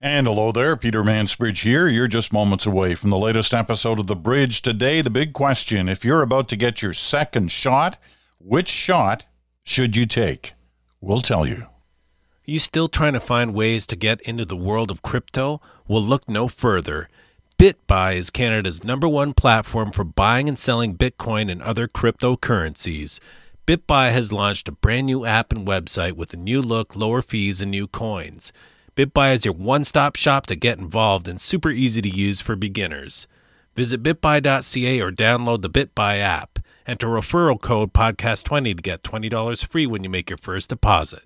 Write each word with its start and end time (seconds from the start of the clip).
And 0.00 0.28
hello 0.28 0.52
there, 0.52 0.76
Peter 0.76 1.02
Mansbridge 1.02 1.64
here. 1.64 1.88
You're 1.88 2.06
just 2.06 2.32
moments 2.32 2.66
away 2.66 2.94
from 2.94 3.10
the 3.10 3.18
latest 3.18 3.52
episode 3.52 3.98
of 3.98 4.06
The 4.06 4.14
Bridge. 4.14 4.62
Today, 4.62 5.00
the 5.00 5.10
big 5.10 5.32
question 5.32 5.88
if 5.88 6.04
you're 6.04 6.22
about 6.22 6.48
to 6.50 6.56
get 6.56 6.80
your 6.80 6.92
second 6.92 7.50
shot, 7.50 7.98
which 8.38 8.68
shot 8.68 9.26
should 9.64 9.96
you 9.96 10.06
take? 10.06 10.52
We'll 11.00 11.20
tell 11.20 11.48
you. 11.48 11.62
Are 11.62 11.70
You 12.44 12.60
still 12.60 12.88
trying 12.88 13.14
to 13.14 13.20
find 13.20 13.52
ways 13.52 13.88
to 13.88 13.96
get 13.96 14.20
into 14.20 14.44
the 14.44 14.56
world 14.56 14.92
of 14.92 15.02
crypto? 15.02 15.60
Well, 15.88 16.00
look 16.00 16.28
no 16.28 16.46
further. 16.46 17.08
BitBuy 17.58 18.14
is 18.14 18.30
Canada's 18.30 18.84
number 18.84 19.08
one 19.08 19.34
platform 19.34 19.90
for 19.90 20.04
buying 20.04 20.48
and 20.48 20.56
selling 20.56 20.96
Bitcoin 20.96 21.50
and 21.50 21.60
other 21.60 21.88
cryptocurrencies. 21.88 23.18
BitBuy 23.66 24.12
has 24.12 24.32
launched 24.32 24.68
a 24.68 24.72
brand 24.72 25.06
new 25.06 25.24
app 25.24 25.52
and 25.52 25.66
website 25.66 26.12
with 26.12 26.32
a 26.32 26.36
new 26.36 26.62
look, 26.62 26.94
lower 26.94 27.20
fees, 27.20 27.60
and 27.60 27.72
new 27.72 27.88
coins. 27.88 28.52
BitBuy 28.98 29.32
is 29.32 29.44
your 29.44 29.54
one 29.54 29.84
stop 29.84 30.16
shop 30.16 30.46
to 30.46 30.56
get 30.56 30.76
involved 30.76 31.28
and 31.28 31.40
super 31.40 31.70
easy 31.70 32.02
to 32.02 32.08
use 32.08 32.40
for 32.40 32.56
beginners. 32.56 33.28
Visit 33.76 34.02
bitbuy.ca 34.02 35.00
or 35.00 35.12
download 35.12 35.62
the 35.62 35.70
BitBuy 35.70 36.18
app. 36.18 36.58
Enter 36.84 37.06
referral 37.06 37.60
code 37.60 37.92
podcast20 37.92 38.74
to 38.74 38.82
get 38.82 39.04
$20 39.04 39.64
free 39.68 39.86
when 39.86 40.02
you 40.02 40.10
make 40.10 40.28
your 40.28 40.36
first 40.36 40.70
deposit. 40.70 41.22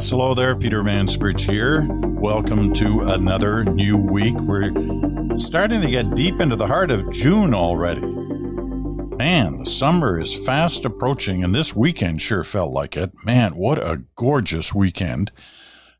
Yes, 0.00 0.08
hello 0.08 0.32
there, 0.32 0.56
Peter 0.56 0.82
Mansbridge 0.82 1.40
here. 1.40 1.86
Welcome 1.90 2.72
to 2.72 3.00
another 3.00 3.64
new 3.64 3.98
week. 3.98 4.34
We're 4.34 4.72
starting 5.36 5.82
to 5.82 5.90
get 5.90 6.14
deep 6.14 6.40
into 6.40 6.56
the 6.56 6.66
heart 6.66 6.90
of 6.90 7.10
June 7.10 7.52
already. 7.52 8.00
Man, 8.00 9.58
the 9.58 9.66
summer 9.66 10.18
is 10.18 10.32
fast 10.32 10.86
approaching, 10.86 11.44
and 11.44 11.54
this 11.54 11.76
weekend 11.76 12.22
sure 12.22 12.44
felt 12.44 12.72
like 12.72 12.96
it. 12.96 13.12
Man, 13.26 13.56
what 13.56 13.76
a 13.76 14.02
gorgeous 14.16 14.72
weekend 14.72 15.32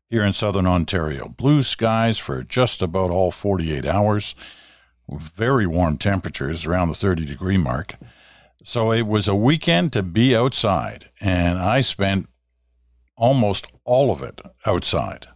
here 0.09 0.23
in 0.23 0.33
southern 0.33 0.65
Ontario. 0.65 1.29
Blue 1.29 1.61
skies 1.61 2.17
for 2.17 2.41
just 2.41 2.81
about 2.81 3.11
all 3.11 3.29
48 3.29 3.85
hours, 3.85 4.33
very 5.11 5.67
warm 5.67 5.99
temperatures 5.99 6.65
around 6.65 6.87
the 6.87 6.95
30 6.95 7.23
degree 7.23 7.57
mark. 7.57 7.97
So 8.63 8.91
it 8.91 9.05
was 9.05 9.27
a 9.27 9.35
weekend 9.35 9.93
to 9.93 10.01
be 10.01 10.35
outside, 10.35 11.09
and 11.19 11.59
I 11.59 11.81
spent 11.81 12.29
almost 13.21 13.67
all 13.85 14.11
of 14.11 14.23
it 14.23 14.41
outside 14.65 15.27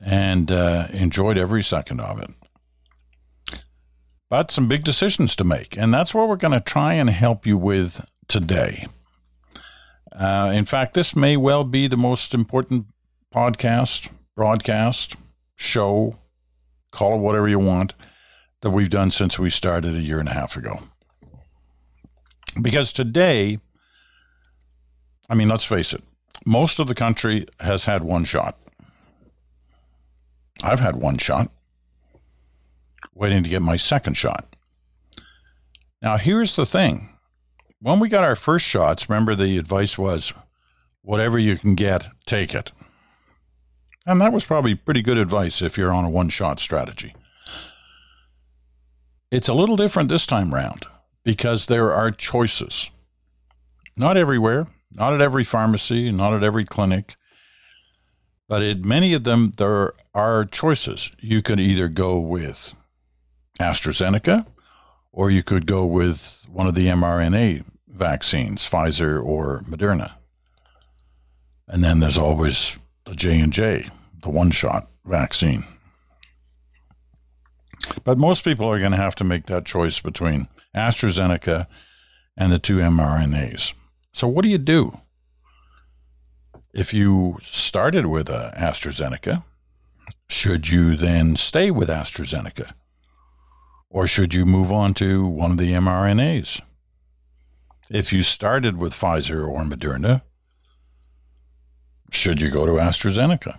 and 0.00 0.52
uh, 0.52 0.86
enjoyed 0.92 1.36
every 1.36 1.62
second 1.62 2.00
of 2.00 2.20
it. 2.20 2.30
But 4.30 4.52
some 4.52 4.68
big 4.68 4.84
decisions 4.84 5.34
to 5.36 5.44
make, 5.44 5.76
and 5.76 5.92
that's 5.92 6.14
what 6.14 6.28
we're 6.28 6.36
going 6.36 6.56
to 6.56 6.60
try 6.60 6.94
and 6.94 7.10
help 7.10 7.44
you 7.44 7.58
with 7.58 8.04
today. 8.28 8.86
Uh, 10.12 10.52
in 10.54 10.64
fact, 10.64 10.94
this 10.94 11.14
may 11.14 11.36
well 11.36 11.64
be 11.64 11.88
the 11.88 11.96
most 11.96 12.34
important 12.34 12.86
podcast, 13.34 14.08
broadcast, 14.36 15.16
show, 15.56 16.16
call 16.92 17.16
it 17.16 17.20
whatever 17.20 17.48
you 17.48 17.58
want, 17.58 17.94
that 18.62 18.70
we've 18.70 18.90
done 18.90 19.10
since 19.10 19.38
we 19.38 19.50
started 19.50 19.94
a 19.94 20.00
year 20.00 20.20
and 20.20 20.28
a 20.28 20.34
half 20.34 20.56
ago. 20.56 20.78
Because 22.60 22.92
today, 22.92 23.58
I 25.28 25.34
mean, 25.34 25.48
let's 25.48 25.64
face 25.64 25.92
it, 25.92 26.02
most 26.46 26.78
of 26.78 26.86
the 26.86 26.94
country 26.94 27.46
has 27.60 27.84
had 27.84 28.04
one 28.04 28.24
shot. 28.24 28.56
I've 30.62 30.80
had 30.80 30.96
one 30.96 31.18
shot, 31.18 31.50
waiting 33.14 33.42
to 33.42 33.50
get 33.50 33.60
my 33.60 33.76
second 33.76 34.14
shot. 34.14 34.56
Now, 36.00 36.16
here's 36.16 36.56
the 36.56 36.64
thing 36.64 37.10
when 37.80 38.00
we 38.00 38.08
got 38.08 38.24
our 38.24 38.36
first 38.36 38.64
shots, 38.64 39.08
remember 39.08 39.34
the 39.34 39.58
advice 39.58 39.98
was 39.98 40.32
whatever 41.02 41.38
you 41.38 41.58
can 41.58 41.74
get, 41.74 42.08
take 42.24 42.54
it. 42.54 42.72
And 44.06 44.20
that 44.20 44.32
was 44.32 44.44
probably 44.44 44.74
pretty 44.74 45.02
good 45.02 45.18
advice 45.18 45.60
if 45.60 45.76
you're 45.76 45.92
on 45.92 46.04
a 46.04 46.10
one 46.10 46.28
shot 46.28 46.60
strategy. 46.60 47.14
It's 49.30 49.48
a 49.48 49.54
little 49.54 49.76
different 49.76 50.08
this 50.08 50.26
time 50.26 50.54
round 50.54 50.86
because 51.24 51.66
there 51.66 51.92
are 51.92 52.12
choices. 52.12 52.90
Not 53.96 54.16
everywhere, 54.16 54.68
not 54.96 55.12
at 55.12 55.20
every 55.20 55.44
pharmacy, 55.44 56.10
not 56.10 56.32
at 56.32 56.42
every 56.42 56.64
clinic, 56.64 57.16
but 58.48 58.62
in 58.62 58.86
many 58.86 59.12
of 59.12 59.24
them, 59.24 59.52
there 59.58 59.92
are 60.14 60.44
choices. 60.44 61.12
You 61.20 61.42
could 61.42 61.60
either 61.60 61.88
go 61.88 62.18
with 62.18 62.72
AstraZeneca 63.60 64.46
or 65.12 65.30
you 65.30 65.42
could 65.42 65.66
go 65.66 65.84
with 65.84 66.44
one 66.50 66.66
of 66.66 66.74
the 66.74 66.86
mRNA 66.86 67.64
vaccines, 67.88 68.68
Pfizer 68.68 69.22
or 69.22 69.62
Moderna. 69.62 70.12
And 71.68 71.84
then 71.84 72.00
there's 72.00 72.18
always 72.18 72.78
the 73.04 73.14
J&J, 73.14 73.88
the 74.22 74.30
one-shot 74.30 74.88
vaccine. 75.04 75.64
But 78.04 78.18
most 78.18 78.44
people 78.44 78.66
are 78.68 78.78
going 78.78 78.92
to 78.92 78.96
have 78.96 79.14
to 79.16 79.24
make 79.24 79.46
that 79.46 79.66
choice 79.66 80.00
between 80.00 80.48
AstraZeneca 80.74 81.66
and 82.36 82.52
the 82.52 82.58
two 82.58 82.76
mRNAs. 82.76 83.74
So, 84.16 84.26
what 84.26 84.44
do 84.44 84.48
you 84.48 84.56
do? 84.56 84.98
If 86.72 86.94
you 86.94 87.36
started 87.38 88.06
with 88.06 88.28
AstraZeneca, 88.28 89.44
should 90.30 90.70
you 90.70 90.96
then 90.96 91.36
stay 91.36 91.70
with 91.70 91.90
AstraZeneca? 91.90 92.72
Or 93.90 94.06
should 94.06 94.32
you 94.32 94.46
move 94.46 94.72
on 94.72 94.94
to 94.94 95.26
one 95.26 95.50
of 95.50 95.58
the 95.58 95.70
mRNAs? 95.72 96.62
If 97.90 98.10
you 98.10 98.22
started 98.22 98.78
with 98.78 98.94
Pfizer 98.94 99.46
or 99.46 99.60
Moderna, 99.64 100.22
should 102.10 102.40
you 102.40 102.50
go 102.50 102.64
to 102.64 102.72
AstraZeneca? 102.72 103.58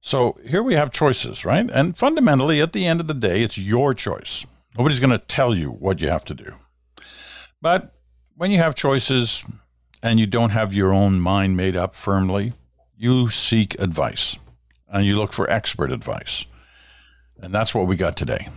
So 0.00 0.38
here 0.46 0.62
we 0.62 0.74
have 0.74 0.92
choices, 0.92 1.44
right? 1.44 1.68
And 1.68 1.98
fundamentally, 1.98 2.60
at 2.60 2.74
the 2.74 2.86
end 2.86 3.00
of 3.00 3.08
the 3.08 3.14
day, 3.14 3.42
it's 3.42 3.58
your 3.58 3.92
choice. 3.92 4.46
Nobody's 4.78 5.00
going 5.00 5.10
to 5.10 5.18
tell 5.18 5.52
you 5.52 5.72
what 5.72 6.00
you 6.00 6.08
have 6.10 6.24
to 6.26 6.34
do. 6.34 6.54
But 7.62 7.94
when 8.34 8.50
you 8.50 8.58
have 8.58 8.74
choices 8.74 9.46
and 10.02 10.18
you 10.18 10.26
don't 10.26 10.50
have 10.50 10.74
your 10.74 10.92
own 10.92 11.20
mind 11.20 11.56
made 11.56 11.76
up 11.76 11.94
firmly, 11.94 12.54
you 12.96 13.28
seek 13.28 13.80
advice 13.80 14.36
and 14.88 15.06
you 15.06 15.16
look 15.16 15.32
for 15.32 15.48
expert 15.48 15.92
advice. 15.92 16.44
And 17.40 17.54
that's 17.54 17.72
what 17.72 17.86
we 17.86 17.94
got 17.94 18.16
today. 18.16 18.48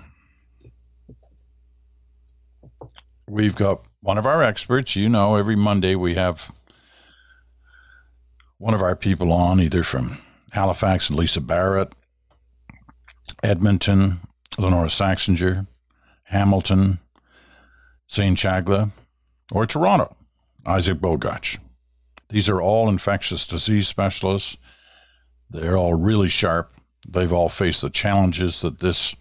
We've 3.27 3.55
got 3.55 3.85
one 4.01 4.17
of 4.17 4.25
our 4.25 4.41
experts. 4.41 4.95
You 4.95 5.07
know, 5.07 5.35
every 5.35 5.55
Monday 5.55 5.93
we 5.95 6.15
have 6.15 6.51
one 8.57 8.73
of 8.73 8.81
our 8.81 8.95
people 8.95 9.31
on, 9.31 9.59
either 9.59 9.83
from 9.83 10.17
Halifax 10.51 11.09
and 11.09 11.19
Lisa 11.19 11.41
Barrett, 11.41 11.93
Edmonton, 13.43 14.21
Lynora 14.57 14.89
Saxinger, 14.89 15.67
Hamilton, 16.23 16.99
Zain 18.11 18.35
Chagla, 18.35 18.91
or 19.51 19.65
Toronto, 19.65 20.15
Isaac 20.65 20.99
Bogoch. 20.99 21.57
These 22.29 22.49
are 22.49 22.61
all 22.61 22.89
infectious 22.89 23.45
disease 23.45 23.87
specialists. 23.87 24.57
They're 25.49 25.77
all 25.77 25.93
really 25.93 26.29
sharp. 26.29 26.73
They've 27.07 27.31
all 27.31 27.49
faced 27.49 27.81
the 27.81 27.89
challenges 27.89 28.61
that 28.61 28.79
this 28.79 29.15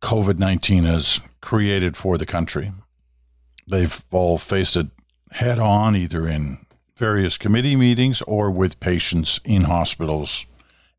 COVID 0.00 0.38
19 0.38 0.84
has 0.84 1.20
created 1.40 1.96
for 1.96 2.18
the 2.18 2.26
country. 2.26 2.72
They've 3.68 4.04
all 4.10 4.38
faced 4.38 4.76
it 4.76 4.88
head 5.30 5.58
on, 5.58 5.96
either 5.96 6.26
in 6.28 6.58
various 6.96 7.38
committee 7.38 7.76
meetings 7.76 8.22
or 8.22 8.50
with 8.50 8.80
patients 8.80 9.40
in 9.44 9.62
hospitals, 9.62 10.46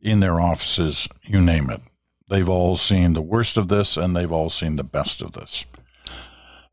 in 0.02 0.22
their 0.22 0.40
offices, 0.40 1.08
you 1.22 1.42
name 1.42 1.70
it. 1.70 1.82
They've 2.30 2.50
all 2.50 2.76
seen 2.76 3.14
the 3.14 3.22
worst 3.22 3.58
of 3.58 3.68
this 3.68 3.98
and 3.98 4.16
they've 4.16 4.32
all 4.32 4.50
seen 4.50 4.76
the 4.76 4.84
best 4.84 5.22
of 5.22 5.34
this. 5.34 5.66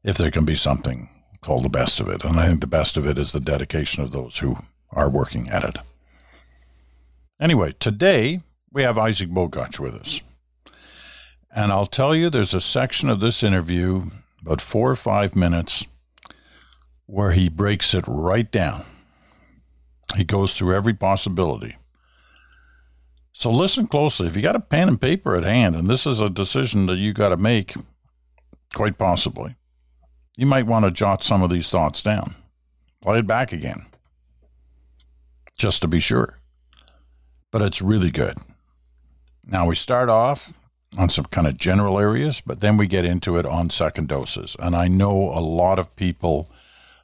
If 0.02 0.16
there 0.16 0.30
can 0.30 0.44
be 0.44 0.56
something 0.56 1.08
called 1.40 1.64
the 1.64 1.70
best 1.70 2.00
of 2.00 2.08
it. 2.08 2.24
And 2.24 2.38
I 2.38 2.46
think 2.46 2.60
the 2.60 2.66
best 2.66 2.96
of 2.96 3.06
it 3.06 3.18
is 3.18 3.32
the 3.32 3.40
dedication 3.40 4.02
of 4.02 4.12
those 4.12 4.38
who 4.38 4.56
are 4.90 5.10
working 5.10 5.48
at 5.48 5.64
it. 5.64 5.76
Anyway, 7.40 7.72
today 7.78 8.40
we 8.72 8.82
have 8.82 8.98
Isaac 8.98 9.30
Bogoch 9.30 9.78
with 9.80 9.94
us. 9.94 10.20
And 11.54 11.72
I'll 11.72 11.86
tell 11.86 12.14
you, 12.14 12.30
there's 12.30 12.54
a 12.54 12.60
section 12.60 13.10
of 13.10 13.20
this 13.20 13.42
interview, 13.42 14.10
about 14.42 14.60
four 14.60 14.90
or 14.90 14.96
five 14.96 15.34
minutes, 15.34 15.86
where 17.06 17.32
he 17.32 17.48
breaks 17.48 17.92
it 17.92 18.04
right 18.06 18.50
down. 18.50 18.84
He 20.16 20.22
goes 20.22 20.54
through 20.54 20.76
every 20.76 20.94
possibility. 20.94 21.76
So 23.40 23.50
listen 23.50 23.86
closely. 23.86 24.26
If 24.26 24.36
you 24.36 24.42
got 24.42 24.54
a 24.54 24.60
pen 24.60 24.86
and 24.86 25.00
paper 25.00 25.34
at 25.34 25.44
hand, 25.44 25.74
and 25.74 25.88
this 25.88 26.06
is 26.06 26.20
a 26.20 26.28
decision 26.28 26.84
that 26.88 26.98
you 26.98 27.14
got 27.14 27.30
to 27.30 27.38
make, 27.38 27.72
quite 28.74 28.98
possibly, 28.98 29.56
you 30.36 30.44
might 30.44 30.66
want 30.66 30.84
to 30.84 30.90
jot 30.90 31.24
some 31.24 31.40
of 31.40 31.48
these 31.48 31.70
thoughts 31.70 32.02
down. 32.02 32.34
Play 33.00 33.20
it 33.20 33.26
back 33.26 33.50
again, 33.50 33.86
just 35.56 35.80
to 35.80 35.88
be 35.88 36.00
sure. 36.00 36.36
But 37.50 37.62
it's 37.62 37.80
really 37.80 38.10
good. 38.10 38.36
Now 39.46 39.66
we 39.66 39.74
start 39.74 40.10
off 40.10 40.60
on 40.98 41.08
some 41.08 41.24
kind 41.24 41.46
of 41.46 41.56
general 41.56 41.98
areas, 41.98 42.42
but 42.42 42.60
then 42.60 42.76
we 42.76 42.86
get 42.86 43.06
into 43.06 43.38
it 43.38 43.46
on 43.46 43.70
second 43.70 44.08
doses. 44.08 44.54
And 44.58 44.76
I 44.76 44.86
know 44.86 45.30
a 45.30 45.40
lot 45.40 45.78
of 45.78 45.96
people 45.96 46.50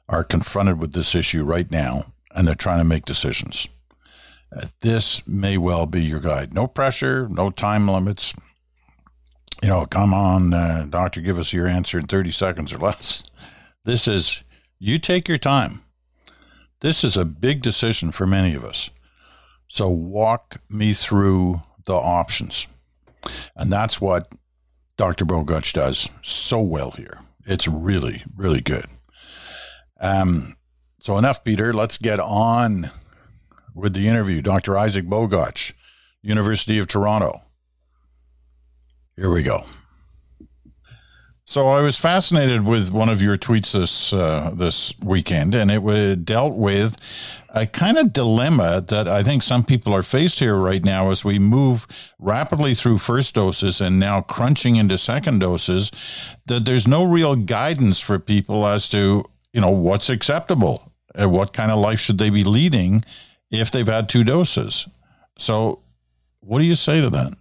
are 0.07 0.23
confronted 0.23 0.79
with 0.79 0.93
this 0.93 1.15
issue 1.15 1.43
right 1.43 1.71
now 1.71 2.13
and 2.29 2.47
they're 2.47 2.53
trying 2.53 2.77
to 2.77 2.85
make 2.85 3.05
decisions. 3.05 3.67
Uh, 4.55 4.65
this 4.81 5.25
may 5.27 5.57
well 5.57 5.85
be 5.85 6.03
your 6.03 6.19
guide. 6.19 6.53
No 6.53 6.67
pressure, 6.67 7.27
no 7.29 7.49
time 7.49 7.87
limits. 7.87 8.33
You 9.61 9.69
know, 9.69 9.85
come 9.85 10.13
on, 10.13 10.53
uh, 10.53 10.85
doctor, 10.89 11.21
give 11.21 11.37
us 11.37 11.51
your 11.51 11.67
answer 11.67 11.97
in 11.97 12.05
30 12.07 12.31
seconds 12.31 12.71
or 12.71 12.77
less. 12.77 13.23
This 13.83 14.07
is, 14.07 14.43
you 14.79 14.99
take 14.99 15.27
your 15.27 15.37
time. 15.37 15.81
This 16.81 17.03
is 17.03 17.17
a 17.17 17.25
big 17.25 17.61
decision 17.61 18.11
for 18.11 18.27
many 18.27 18.53
of 18.53 18.63
us. 18.63 18.91
So 19.67 19.89
walk 19.89 20.61
me 20.69 20.93
through 20.93 21.61
the 21.85 21.95
options. 21.95 22.67
And 23.55 23.71
that's 23.71 23.99
what 23.99 24.31
Dr. 24.95 25.25
Bogoch 25.25 25.73
does 25.73 26.09
so 26.21 26.61
well 26.61 26.91
here. 26.91 27.19
It's 27.45 27.67
really, 27.67 28.23
really 28.35 28.61
good. 28.61 28.85
Um, 29.99 30.55
so 30.99 31.17
enough, 31.17 31.43
Peter. 31.43 31.73
Let's 31.73 31.97
get 31.97 32.19
on 32.19 32.91
with 33.77 33.93
the 33.93 34.07
interview. 34.07 34.41
Dr. 34.41 34.77
Isaac 34.77 35.05
Bogoch, 35.05 35.73
University 36.21 36.79
of 36.79 36.87
Toronto. 36.87 37.41
Here 39.15 39.31
we 39.31 39.43
go. 39.43 39.65
So 41.45 41.67
I 41.67 41.81
was 41.81 41.95
fascinated 41.95 42.65
with 42.65 42.91
one 42.91 43.07
of 43.07 43.21
your 43.21 43.37
tweets 43.37 43.71
this 43.71 44.11
uh, 44.11 44.51
this 44.53 44.93
weekend, 44.99 45.55
and 45.55 45.71
it 45.71 46.25
dealt 46.25 46.55
with 46.55 46.97
a 47.49 47.65
kind 47.65 47.97
of 47.97 48.11
dilemma 48.11 48.81
that 48.81 49.07
I 49.07 49.23
think 49.23 49.43
some 49.43 49.63
people 49.63 49.93
are 49.93 50.03
faced 50.03 50.39
here 50.39 50.57
right 50.57 50.83
now 50.83 51.09
as 51.09 51.23
we 51.23 51.39
move 51.39 51.87
rapidly 52.19 52.73
through 52.73 52.97
first 52.97 53.35
doses 53.35 53.79
and 53.79 53.97
now 53.97 54.19
crunching 54.19 54.75
into 54.75 54.97
second 54.97 55.39
doses. 55.39 55.89
That 56.47 56.65
there's 56.65 56.87
no 56.87 57.05
real 57.05 57.37
guidance 57.37 58.01
for 58.01 58.19
people 58.19 58.67
as 58.67 58.89
to 58.89 59.23
you 59.53 59.61
know 59.61 59.71
what's 59.71 60.09
acceptable, 60.09 60.91
and 61.15 61.31
what 61.31 61.53
kind 61.53 61.71
of 61.71 61.79
life 61.79 62.01
should 62.01 62.17
they 62.17 62.29
be 62.29 62.43
leading 62.43 63.05
if 63.51 63.71
they've 63.71 63.87
had 63.87 64.09
two 64.09 64.23
doses. 64.23 64.87
So, 65.37 65.79
what 66.41 66.59
do 66.59 66.65
you 66.65 66.75
say 66.75 67.01
to 67.01 67.09
that? 67.09 67.33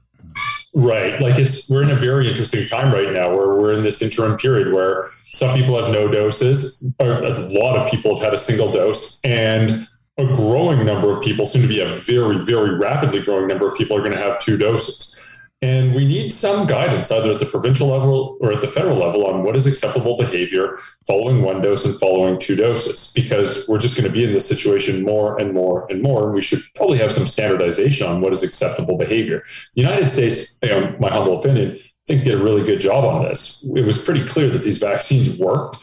Right. 0.75 1.21
Like 1.21 1.39
it's, 1.39 1.71
we're 1.71 1.83
in 1.83 1.91
a 1.91 1.95
very 1.95 2.29
interesting 2.29 2.67
time 2.67 2.93
right 2.93 3.11
now 3.13 3.35
where 3.35 3.55
we're 3.55 3.75
in 3.75 3.83
this 3.83 4.03
interim 4.03 4.37
period 4.37 4.73
where 4.73 5.09
some 5.33 5.57
people 5.57 5.83
have 5.83 5.93
no 5.93 6.11
doses, 6.11 6.87
or 6.99 7.13
a 7.13 7.31
lot 7.31 7.79
of 7.79 7.91
people 7.91 8.15
have 8.17 8.25
had 8.25 8.35
a 8.35 8.39
single 8.39 8.71
dose, 8.71 9.21
and 9.25 9.87
a 10.19 10.25
growing 10.35 10.85
number 10.85 11.11
of 11.11 11.23
people, 11.23 11.45
soon 11.47 11.63
to 11.63 11.69
be 11.69 11.81
a 11.81 11.93
very, 11.93 12.43
very 12.45 12.77
rapidly 12.77 13.23
growing 13.23 13.47
number 13.47 13.67
of 13.67 13.75
people, 13.75 13.97
are 13.97 14.01
going 14.01 14.13
to 14.13 14.19
have 14.19 14.39
two 14.39 14.57
doses. 14.57 15.16
And 15.63 15.95
we 15.95 16.07
need 16.07 16.35
some 16.35 16.67
guidance, 16.67 17.11
either 17.11 17.33
at 17.33 17.41
the 17.41 17.47
provincial 17.47 17.89
level 17.89 18.37
or 18.43 18.53
at 18.53 18.61
the 18.61 18.69
federal 18.69 18.99
level, 18.99 19.27
on 19.27 19.43
what 19.43 19.57
is 19.57 19.67
acceptable 19.67 20.17
behavior 20.19 20.77
following 21.07 21.41
one 21.41 21.63
dose 21.63 21.87
and 21.87 21.99
following 21.99 22.39
two 22.39 22.57
doses, 22.57 23.11
because 23.15 23.67
we're 23.67 23.79
just 23.79 23.97
going 23.97 24.07
to 24.07 24.13
be 24.13 24.23
in 24.23 24.35
this 24.35 24.47
situation 24.47 25.03
more 25.03 25.41
and 25.41 25.55
more 25.55 25.87
and 25.91 26.03
more. 26.03 26.25
And 26.25 26.35
we 26.35 26.43
should 26.43 26.61
probably 26.75 26.99
have 26.99 27.11
some 27.11 27.27
standardization 27.27 28.07
on 28.07 28.21
what 28.21 28.33
is 28.33 28.43
acceptable 28.43 28.99
behavior. 28.99 29.43
The 29.75 29.81
United 29.81 30.11
States, 30.11 30.59
you 30.63 30.69
know, 30.69 30.95
my 31.01 31.09
humble 31.09 31.39
opinion, 31.39 31.79
I 31.79 31.83
think 32.07 32.25
did 32.25 32.35
a 32.35 32.45
really 32.45 32.63
good 32.63 32.81
job 32.81 33.05
on 33.05 33.23
this. 33.23 33.67
It 33.75 33.85
was 33.85 33.97
pretty 33.97 34.27
clear 34.27 34.51
that 34.51 34.63
these 34.63 34.79
vaccines 34.79 35.39
worked. 35.39 35.79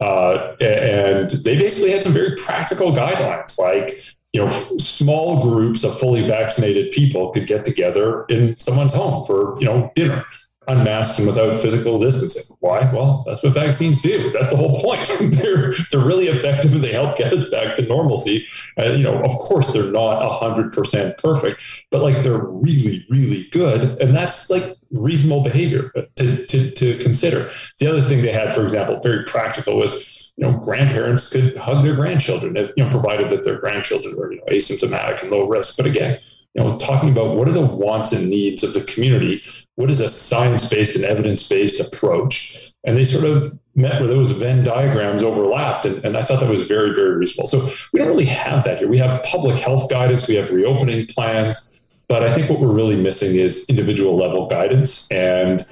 Uh, 0.00 0.54
and 0.60 1.30
they 1.30 1.56
basically 1.56 1.90
had 1.90 2.04
some 2.04 2.12
very 2.12 2.36
practical 2.36 2.92
guidelines 2.92 3.58
like 3.58 3.98
you 4.32 4.44
know, 4.44 4.48
small 4.48 5.42
groups 5.42 5.84
of 5.84 5.98
fully 5.98 6.26
vaccinated 6.26 6.92
people 6.92 7.30
could 7.30 7.46
get 7.46 7.64
together 7.64 8.24
in 8.28 8.58
someone's 8.60 8.94
home 8.94 9.24
for, 9.24 9.58
you 9.58 9.66
know, 9.66 9.90
dinner, 9.94 10.24
unmasked 10.68 11.18
and 11.18 11.26
without 11.26 11.58
physical 11.58 11.98
distancing. 11.98 12.54
Why? 12.60 12.90
Well, 12.92 13.24
that's 13.26 13.42
what 13.42 13.54
vaccines 13.54 14.02
do. 14.02 14.30
That's 14.30 14.50
the 14.50 14.56
whole 14.56 14.80
point. 14.82 15.10
they're 15.42 15.72
they're 15.90 16.04
really 16.04 16.28
effective 16.28 16.74
and 16.74 16.84
they 16.84 16.92
help 16.92 17.16
get 17.16 17.32
us 17.32 17.48
back 17.48 17.76
to 17.76 17.82
normalcy. 17.82 18.46
Uh, 18.78 18.92
you 18.92 19.02
know, 19.02 19.22
of 19.22 19.30
course, 19.30 19.72
they're 19.72 19.90
not 19.90 20.20
hundred 20.40 20.72
percent 20.72 21.16
perfect, 21.18 21.64
but 21.90 22.02
like 22.02 22.22
they're 22.22 22.44
really, 22.44 23.06
really 23.08 23.44
good, 23.50 24.00
and 24.02 24.14
that's 24.14 24.50
like 24.50 24.76
reasonable 24.92 25.42
behavior 25.42 25.90
to, 26.16 26.44
to 26.46 26.70
to 26.70 26.98
consider. 26.98 27.50
The 27.78 27.86
other 27.86 28.02
thing 28.02 28.22
they 28.22 28.32
had, 28.32 28.54
for 28.54 28.62
example, 28.62 29.00
very 29.00 29.24
practical 29.24 29.76
was 29.76 30.17
you 30.38 30.46
know, 30.46 30.56
grandparents 30.58 31.28
could 31.30 31.56
hug 31.56 31.82
their 31.82 31.96
grandchildren, 31.96 32.56
if, 32.56 32.70
you 32.76 32.84
know, 32.84 32.90
provided 32.90 33.28
that 33.30 33.42
their 33.42 33.58
grandchildren 33.58 34.16
were, 34.16 34.32
you 34.32 34.38
know, 34.38 34.44
asymptomatic 34.44 35.20
and 35.20 35.32
low 35.32 35.48
risk. 35.48 35.76
But 35.76 35.86
again, 35.86 36.20
you 36.54 36.62
know, 36.62 36.78
talking 36.78 37.10
about 37.10 37.36
what 37.36 37.48
are 37.48 37.52
the 37.52 37.66
wants 37.66 38.12
and 38.12 38.30
needs 38.30 38.62
of 38.62 38.72
the 38.72 38.82
community, 38.82 39.42
what 39.74 39.90
is 39.90 40.00
a 40.00 40.08
science-based 40.08 40.94
and 40.94 41.04
evidence-based 41.04 41.80
approach, 41.80 42.72
and 42.84 42.96
they 42.96 43.04
sort 43.04 43.24
of 43.24 43.52
met 43.74 44.00
where 44.00 44.08
those 44.08 44.30
Venn 44.30 44.62
diagrams 44.62 45.24
overlapped, 45.24 45.84
and, 45.84 46.04
and 46.04 46.16
I 46.16 46.22
thought 46.22 46.38
that 46.38 46.48
was 46.48 46.68
very, 46.68 46.94
very 46.94 47.16
reasonable. 47.16 47.48
So 47.48 47.68
we 47.92 47.98
don't 47.98 48.08
really 48.08 48.24
have 48.26 48.62
that 48.64 48.78
here. 48.78 48.88
We 48.88 48.98
have 48.98 49.22
public 49.24 49.56
health 49.56 49.90
guidance, 49.90 50.28
we 50.28 50.36
have 50.36 50.52
reopening 50.52 51.06
plans, 51.06 52.04
but 52.08 52.22
I 52.22 52.32
think 52.32 52.48
what 52.48 52.60
we're 52.60 52.72
really 52.72 52.96
missing 52.96 53.36
is 53.36 53.66
individual 53.68 54.16
level 54.16 54.46
guidance 54.46 55.10
and 55.10 55.62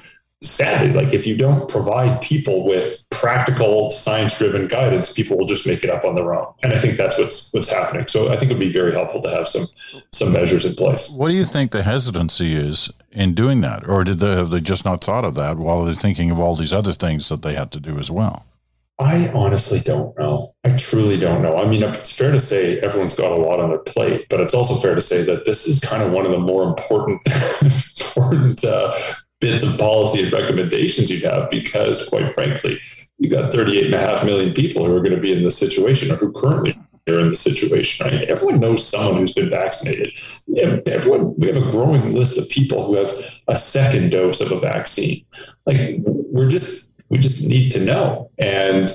sadly, 0.43 0.93
like 0.93 1.15
if 1.15 1.27
you 1.27 1.37
don't 1.37 1.69
provide 1.69 2.21
people 2.21 2.65
with 2.65 3.07
practical 3.11 3.91
science 3.91 4.39
driven 4.39 4.69
guidance, 4.69 5.13
people 5.13 5.37
will 5.39 5.47
just 5.47 5.67
make 5.67 5.83
it 5.83 5.91
up 5.91 6.05
on 6.05 6.15
their 6.15 6.35
own. 6.35 6.53
And 6.63 6.73
I 6.73 6.79
think 6.79 6.97
that's 6.97 7.19
what's 7.19 7.53
what's 7.53 7.73
happening. 7.73 8.07
So 8.09 8.33
I 8.33 8.37
think 8.37 8.51
it'd 8.51 8.61
be 8.61 8.73
very 8.73 8.93
helpful 8.93 9.23
to 9.23 9.31
have 9.31 9.49
some 9.49 9.67
some 10.13 10.33
measures 10.33 10.65
in 10.65 10.75
place. 10.75 11.15
What 11.17 11.29
do 11.29 11.35
you 11.35 11.45
think 11.45 11.71
the 11.71 11.83
hesitancy 11.83 12.55
is 12.55 12.93
in 13.13 13.35
doing 13.35 13.61
that? 13.63 13.89
Or 13.89 14.05
did 14.05 14.19
they 14.19 14.33
have 14.33 14.51
they 14.51 14.61
just 14.61 14.85
not 14.85 15.03
thought 15.03 15.25
of 15.25 15.35
that 15.35 15.57
while 15.57 15.85
they're 15.85 15.95
thinking 15.95 16.31
of 16.31 16.39
all 16.39 16.57
these 16.57 16.73
other 16.73 16.93
things 16.93 17.29
that 17.29 17.43
they 17.43 17.55
have 17.55 17.71
to 17.71 17.81
do 17.81 17.99
as 17.99 18.11
well? 18.11 18.45
I 18.99 19.29
honestly 19.35 19.81
don't 19.81 20.19
know. 20.19 20.49
I 20.65 20.71
truly 20.71 21.19
don't 21.19 21.43
know. 21.43 21.59
I 21.59 21.67
mean, 21.67 21.83
it's 21.83 22.17
fair 22.17 22.33
to 22.33 22.41
say 22.41 22.79
everyone's 22.81 23.15
got 23.15 23.31
a 23.31 23.35
lot 23.35 23.61
on 23.61 23.69
their 23.69 23.79
plate, 23.79 24.27
but 24.31 24.41
it's 24.41 24.55
also 24.55 24.75
fair 24.75 24.95
to 24.95 25.03
say 25.03 25.23
that 25.25 25.45
this 25.45 25.67
is 25.67 25.81
kind 25.81 26.03
of 26.03 26.13
one 26.13 26.25
of 26.25 26.33
the 26.33 26.39
more 26.39 26.63
important, 26.63 27.21
important 28.17 28.65
uh, 28.65 28.91
bits 29.41 29.63
of 29.63 29.79
policy 29.79 30.23
and 30.23 30.33
recommendations 30.33 31.11
you'd 31.11 31.23
have 31.23 31.51
because, 31.51 32.09
quite 32.09 32.33
frankly, 32.33 32.81
you 33.19 33.31
got 33.31 33.53
38 33.53 33.87
and 33.87 33.95
a 33.95 33.99
half 33.99 34.25
million 34.25 34.53
people 34.53 34.85
who 34.85 34.95
are 34.95 35.01
going 35.01 35.15
to 35.15 35.21
be 35.21 35.33
in 35.33 35.43
this 35.43 35.59
situation 35.59 36.11
or 36.11 36.17
who 36.17 36.33
currently 36.33 36.79
are 37.09 37.21
in 37.21 37.31
the 37.31 37.37
situation, 37.37 38.07
right? 38.07 38.29
Everyone 38.29 38.61
knows 38.61 38.87
someone 38.87 39.19
who's 39.19 39.35
been 39.35 39.51
vaccinated. 39.51 40.19
Yeah, 40.47 40.79
everyone, 40.87 41.35
we 41.39 41.47
have 41.47 41.57
a 41.57 41.71
growing 41.71 42.15
list 42.15 42.39
of 42.39 42.49
people 42.49 42.87
who 42.87 42.95
have 42.97 43.13
a 43.49 43.57
second 43.57 44.11
dose 44.11 44.41
of 44.41 44.51
a 44.51 44.59
vaccine. 44.59 45.25
Like 45.67 45.99
we're 46.05 46.49
just, 46.49 46.91
we 47.09 47.19
just 47.19 47.45
need 47.45 47.71
to 47.73 47.81
know. 47.81 48.31
And, 48.39 48.91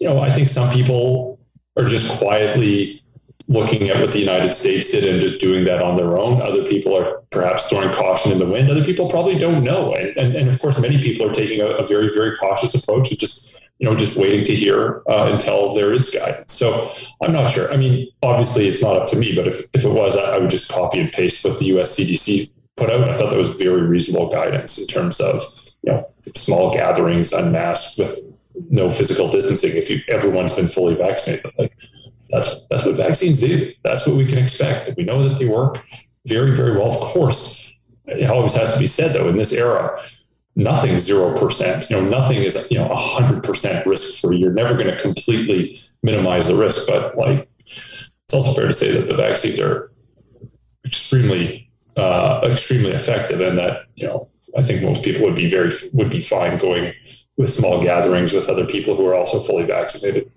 you 0.00 0.08
know, 0.08 0.18
I 0.18 0.32
think 0.32 0.48
some 0.48 0.70
people 0.70 1.38
are 1.76 1.84
just 1.84 2.18
quietly 2.18 3.01
looking 3.48 3.88
at 3.88 4.00
what 4.00 4.12
the 4.12 4.18
United 4.18 4.54
States 4.54 4.90
did 4.90 5.04
and 5.04 5.20
just 5.20 5.40
doing 5.40 5.64
that 5.64 5.82
on 5.82 5.96
their 5.96 6.18
own. 6.18 6.40
Other 6.40 6.64
people 6.64 6.96
are 6.96 7.20
perhaps 7.30 7.68
throwing 7.68 7.92
caution 7.92 8.32
in 8.32 8.38
the 8.38 8.46
wind. 8.46 8.70
Other 8.70 8.84
people 8.84 9.08
probably 9.08 9.38
don't 9.38 9.64
know. 9.64 9.94
And, 9.94 10.16
and, 10.16 10.34
and 10.34 10.48
of 10.48 10.60
course, 10.60 10.80
many 10.80 11.00
people 11.00 11.28
are 11.28 11.32
taking 11.32 11.60
a, 11.60 11.66
a, 11.66 11.86
very, 11.86 12.12
very 12.12 12.36
cautious 12.36 12.74
approach 12.74 13.10
and 13.10 13.18
just, 13.18 13.70
you 13.78 13.88
know, 13.88 13.96
just 13.96 14.16
waiting 14.16 14.44
to 14.44 14.54
hear 14.54 15.02
uh, 15.08 15.30
until 15.32 15.74
there 15.74 15.92
is 15.92 16.10
guidance. 16.10 16.52
So 16.52 16.92
I'm 17.20 17.32
not 17.32 17.50
sure. 17.50 17.72
I 17.72 17.76
mean, 17.76 18.08
obviously 18.22 18.68
it's 18.68 18.82
not 18.82 18.96
up 18.96 19.08
to 19.08 19.16
me, 19.16 19.34
but 19.34 19.48
if, 19.48 19.62
if 19.74 19.84
it 19.84 19.92
was, 19.92 20.16
I, 20.16 20.36
I 20.36 20.38
would 20.38 20.50
just 20.50 20.70
copy 20.70 21.00
and 21.00 21.10
paste 21.10 21.44
what 21.44 21.58
the 21.58 21.66
US 21.76 21.96
CDC 21.96 22.52
put 22.76 22.90
out. 22.90 23.08
I 23.08 23.12
thought 23.12 23.30
that 23.30 23.38
was 23.38 23.50
very 23.50 23.82
reasonable 23.82 24.28
guidance 24.28 24.78
in 24.78 24.86
terms 24.86 25.20
of, 25.20 25.42
you 25.82 25.92
know, 25.92 26.08
small 26.20 26.72
gatherings, 26.72 27.32
unmasked 27.32 27.98
with 27.98 28.18
no 28.70 28.90
physical 28.90 29.28
distancing 29.28 29.76
if 29.76 29.90
you, 29.90 30.00
everyone's 30.08 30.54
been 30.54 30.68
fully 30.68 30.94
vaccinated. 30.94 31.50
Like, 31.58 31.76
that's 32.32 32.66
that's 32.66 32.84
what 32.84 32.96
vaccines 32.96 33.40
do. 33.40 33.72
That's 33.84 34.06
what 34.06 34.16
we 34.16 34.26
can 34.26 34.38
expect. 34.38 34.96
We 34.96 35.04
know 35.04 35.26
that 35.28 35.38
they 35.38 35.46
work 35.46 35.84
very, 36.26 36.54
very 36.54 36.72
well. 36.72 36.88
Of 36.88 36.96
course, 36.96 37.70
it 38.06 38.28
always 38.28 38.54
has 38.54 38.72
to 38.74 38.80
be 38.80 38.86
said 38.86 39.14
though, 39.14 39.28
in 39.28 39.36
this 39.36 39.52
era, 39.52 39.98
nothing's 40.56 41.00
zero 41.00 41.36
percent. 41.36 41.90
You 41.90 41.96
know, 41.96 42.08
nothing 42.08 42.38
is 42.38 42.70
you 42.70 42.78
know 42.78 42.88
hundred 42.94 43.44
percent 43.44 43.86
risk 43.86 44.20
free. 44.20 44.38
You're 44.38 44.52
never 44.52 44.74
going 44.74 44.88
to 44.88 44.98
completely 44.98 45.78
minimize 46.02 46.48
the 46.48 46.56
risk, 46.56 46.86
but 46.88 47.16
like 47.16 47.48
it's 48.24 48.34
also 48.34 48.54
fair 48.54 48.66
to 48.66 48.72
say 48.72 48.92
that 48.92 49.08
the 49.08 49.16
vaccines 49.16 49.60
are 49.60 49.92
extremely 50.84 51.70
uh, 51.96 52.40
extremely 52.44 52.92
effective, 52.92 53.40
and 53.40 53.58
that 53.58 53.82
you 53.94 54.06
know 54.06 54.28
I 54.56 54.62
think 54.62 54.82
most 54.82 55.04
people 55.04 55.22
would 55.22 55.36
be 55.36 55.50
very 55.50 55.70
would 55.92 56.10
be 56.10 56.20
fine 56.20 56.56
going 56.56 56.94
with 57.36 57.50
small 57.50 57.82
gatherings 57.82 58.32
with 58.32 58.48
other 58.48 58.66
people 58.66 58.96
who 58.96 59.06
are 59.06 59.14
also 59.14 59.40
fully 59.40 59.64
vaccinated. 59.64 60.30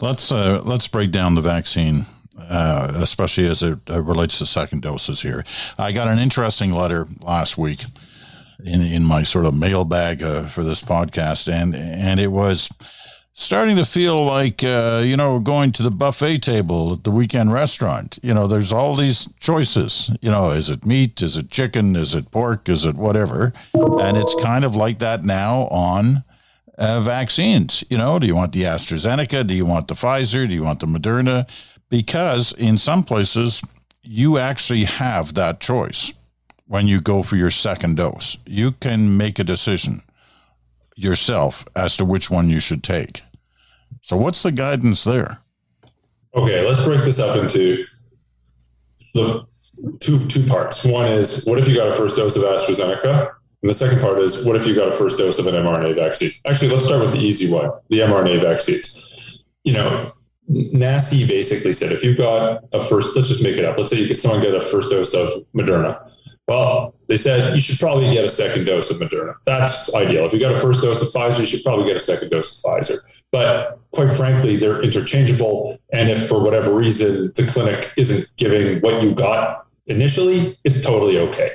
Let's 0.00 0.32
uh, 0.32 0.62
let's 0.64 0.88
break 0.88 1.10
down 1.10 1.34
the 1.34 1.42
vaccine, 1.42 2.06
uh, 2.38 2.92
especially 2.96 3.46
as 3.46 3.62
it 3.62 3.78
uh, 3.90 4.02
relates 4.02 4.38
to 4.38 4.46
second 4.46 4.80
doses. 4.80 5.20
Here, 5.20 5.44
I 5.78 5.92
got 5.92 6.08
an 6.08 6.18
interesting 6.18 6.72
letter 6.72 7.06
last 7.20 7.58
week 7.58 7.80
in 8.64 8.80
in 8.80 9.04
my 9.04 9.22
sort 9.24 9.44
of 9.44 9.54
mailbag 9.54 10.22
uh, 10.22 10.46
for 10.46 10.64
this 10.64 10.80
podcast, 10.80 11.52
and 11.52 11.74
and 11.74 12.18
it 12.18 12.32
was 12.32 12.70
starting 13.34 13.76
to 13.76 13.84
feel 13.84 14.24
like 14.24 14.64
uh, 14.64 15.02
you 15.04 15.18
know 15.18 15.38
going 15.38 15.70
to 15.72 15.82
the 15.82 15.90
buffet 15.90 16.38
table 16.38 16.94
at 16.94 17.04
the 17.04 17.10
weekend 17.10 17.52
restaurant. 17.52 18.18
You 18.22 18.32
know, 18.32 18.46
there's 18.46 18.72
all 18.72 18.94
these 18.94 19.28
choices. 19.38 20.10
You 20.22 20.30
know, 20.30 20.50
is 20.50 20.70
it 20.70 20.86
meat? 20.86 21.20
Is 21.20 21.36
it 21.36 21.50
chicken? 21.50 21.94
Is 21.94 22.14
it 22.14 22.30
pork? 22.30 22.70
Is 22.70 22.86
it 22.86 22.96
whatever? 22.96 23.52
And 23.74 24.16
it's 24.16 24.34
kind 24.36 24.64
of 24.64 24.74
like 24.74 24.98
that 25.00 25.24
now 25.24 25.68
on 25.70 26.24
uh, 26.80 27.00
vaccines. 27.00 27.84
You 27.90 27.98
know, 27.98 28.18
do 28.18 28.26
you 28.26 28.34
want 28.34 28.52
the 28.52 28.62
AstraZeneca? 28.62 29.46
Do 29.46 29.54
you 29.54 29.66
want 29.66 29.86
the 29.86 29.94
Pfizer? 29.94 30.48
Do 30.48 30.54
you 30.54 30.62
want 30.62 30.80
the 30.80 30.86
Moderna? 30.86 31.48
Because 31.90 32.52
in 32.52 32.78
some 32.78 33.04
places, 33.04 33.62
you 34.02 34.38
actually 34.38 34.84
have 34.84 35.34
that 35.34 35.60
choice 35.60 36.14
when 36.66 36.88
you 36.88 37.00
go 37.00 37.22
for 37.22 37.36
your 37.36 37.50
second 37.50 37.96
dose. 37.96 38.38
You 38.46 38.72
can 38.72 39.16
make 39.16 39.38
a 39.38 39.44
decision 39.44 40.02
yourself 40.96 41.64
as 41.76 41.96
to 41.98 42.04
which 42.04 42.30
one 42.30 42.48
you 42.48 42.60
should 42.60 42.82
take. 42.82 43.20
So, 44.02 44.16
what's 44.16 44.42
the 44.42 44.52
guidance 44.52 45.04
there? 45.04 45.38
Okay, 46.34 46.66
let's 46.66 46.82
break 46.84 47.02
this 47.04 47.18
up 47.18 47.36
into 47.36 47.84
the 49.14 49.44
two 50.00 50.26
two 50.28 50.46
parts. 50.46 50.84
One 50.84 51.06
is 51.06 51.44
what 51.44 51.58
if 51.58 51.68
you 51.68 51.74
got 51.74 51.88
a 51.88 51.92
first 51.92 52.16
dose 52.16 52.36
of 52.36 52.44
AstraZeneca? 52.44 53.32
And 53.62 53.68
the 53.68 53.74
second 53.74 54.00
part 54.00 54.18
is 54.20 54.44
what 54.46 54.56
if 54.56 54.66
you 54.66 54.74
got 54.74 54.88
a 54.88 54.92
first 54.92 55.18
dose 55.18 55.38
of 55.38 55.46
an 55.46 55.54
mRNA 55.54 55.96
vaccine? 55.96 56.30
Actually, 56.46 56.70
let's 56.70 56.86
start 56.86 57.02
with 57.02 57.12
the 57.12 57.18
easy 57.18 57.52
one, 57.52 57.70
the 57.90 57.98
mRNA 57.98 58.42
vaccines. 58.42 59.42
You 59.64 59.74
know, 59.74 60.10
NACI 60.50 61.28
basically 61.28 61.72
said 61.72 61.92
if 61.92 62.02
you've 62.02 62.18
got 62.18 62.64
a 62.72 62.80
first, 62.80 63.14
let's 63.14 63.28
just 63.28 63.42
make 63.42 63.56
it 63.56 63.64
up. 63.64 63.78
Let's 63.78 63.90
say 63.90 63.98
you 63.98 64.08
get 64.08 64.16
someone 64.16 64.40
get 64.40 64.54
a 64.54 64.62
first 64.62 64.90
dose 64.90 65.14
of 65.14 65.28
Moderna. 65.54 66.00
Well, 66.48 66.94
they 67.06 67.16
said 67.16 67.54
you 67.54 67.60
should 67.60 67.78
probably 67.78 68.12
get 68.12 68.24
a 68.24 68.30
second 68.30 68.64
dose 68.64 68.90
of 68.90 68.96
Moderna. 68.96 69.34
That's 69.46 69.94
ideal. 69.94 70.24
If 70.24 70.32
you 70.32 70.40
got 70.40 70.52
a 70.52 70.58
first 70.58 70.82
dose 70.82 71.00
of 71.02 71.08
Pfizer, 71.08 71.40
you 71.40 71.46
should 71.46 71.62
probably 71.62 71.84
get 71.86 71.96
a 71.96 72.00
second 72.00 72.30
dose 72.30 72.58
of 72.58 72.70
Pfizer. 72.70 72.98
But 73.30 73.78
quite 73.92 74.10
frankly, 74.10 74.56
they're 74.56 74.80
interchangeable. 74.80 75.78
And 75.92 76.10
if 76.10 76.26
for 76.26 76.42
whatever 76.42 76.74
reason 76.74 77.30
the 77.36 77.46
clinic 77.46 77.92
isn't 77.96 78.36
giving 78.36 78.80
what 78.80 79.02
you 79.02 79.14
got 79.14 79.66
initially, 79.86 80.58
it's 80.64 80.82
totally 80.82 81.18
okay. 81.18 81.50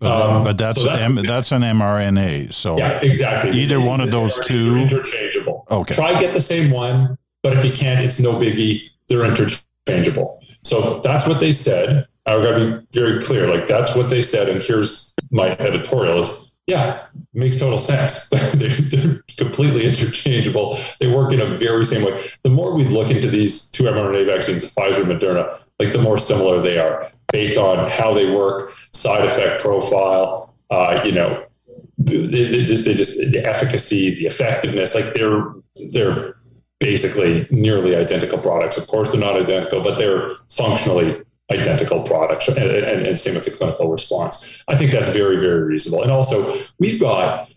But, 0.00 0.30
um, 0.30 0.44
but 0.44 0.56
that's 0.56 0.80
so 0.80 0.88
that's, 0.88 1.02
M, 1.02 1.14
that's, 1.16 1.52
an 1.52 1.60
mRNA. 1.60 2.54
So 2.54 2.78
yeah, 2.78 2.98
exactly. 3.02 3.52
Either 3.52 3.80
one 3.80 4.00
of 4.00 4.10
those 4.10 4.40
two 4.40 4.76
interchangeable. 4.76 5.66
Okay. 5.70 5.94
Try 5.94 6.18
get 6.18 6.32
the 6.32 6.40
same 6.40 6.70
one, 6.70 7.18
but 7.42 7.52
if 7.52 7.64
you 7.64 7.70
can't, 7.70 8.00
it's 8.00 8.18
no 8.18 8.32
biggie. 8.32 8.88
They're 9.08 9.24
interchangeable. 9.24 10.42
So 10.64 11.00
that's 11.00 11.28
what 11.28 11.38
they 11.38 11.52
said. 11.52 12.06
I've 12.24 12.42
got 12.42 12.58
to 12.58 12.78
be 12.80 12.86
very 12.98 13.22
clear. 13.22 13.46
Like 13.46 13.66
that's 13.66 13.94
what 13.94 14.08
they 14.08 14.22
said. 14.22 14.48
And 14.48 14.62
here's 14.62 15.12
my 15.30 15.50
editorial 15.58 16.20
is 16.20 16.49
yeah, 16.70 17.08
makes 17.34 17.58
total 17.58 17.80
sense. 17.80 18.28
they're, 18.54 18.68
they're, 18.70 19.24
completely 19.36 19.86
interchangeable. 19.86 20.78
They 21.00 21.08
work 21.08 21.32
in 21.32 21.40
a 21.40 21.46
very 21.46 21.84
same 21.84 22.04
way. 22.04 22.22
The 22.42 22.50
more 22.50 22.74
we 22.74 22.84
look 22.84 23.10
into 23.10 23.28
these 23.28 23.70
two 23.70 23.84
mRNA 23.84 24.26
vaccines, 24.26 24.64
Pfizer, 24.74 25.02
and 25.02 25.20
Moderna, 25.20 25.52
like 25.80 25.92
the 25.92 26.00
more 26.00 26.18
similar 26.18 26.62
they 26.62 26.78
are 26.78 27.08
based 27.32 27.58
on 27.58 27.90
how 27.90 28.14
they 28.14 28.30
work, 28.30 28.72
side 28.92 29.24
effect 29.24 29.60
profile, 29.60 30.54
uh, 30.70 31.00
you 31.04 31.12
know, 31.12 31.44
they, 31.98 32.26
they 32.26 32.64
just, 32.64 32.84
they 32.84 32.94
just 32.94 33.18
the 33.32 33.42
efficacy, 33.44 34.14
the 34.14 34.26
effectiveness, 34.26 34.94
like 34.94 35.12
they're 35.12 35.52
they're 35.92 36.36
basically 36.78 37.46
nearly 37.50 37.96
identical 37.96 38.38
products. 38.38 38.76
Of 38.78 38.86
course, 38.86 39.12
they're 39.12 39.20
not 39.20 39.36
identical, 39.36 39.82
but 39.82 39.98
they're 39.98 40.30
functionally 40.48 41.20
identical 41.50 42.02
products 42.02 42.48
and, 42.48 42.58
and, 42.58 43.06
and, 43.06 43.18
same 43.18 43.34
with 43.34 43.44
the 43.44 43.50
clinical 43.50 43.90
response. 43.90 44.62
I 44.68 44.76
think 44.76 44.92
that's 44.92 45.08
very, 45.08 45.36
very 45.36 45.62
reasonable. 45.62 46.02
And 46.02 46.12
also, 46.12 46.56
we've 46.78 47.00
got 47.00 47.48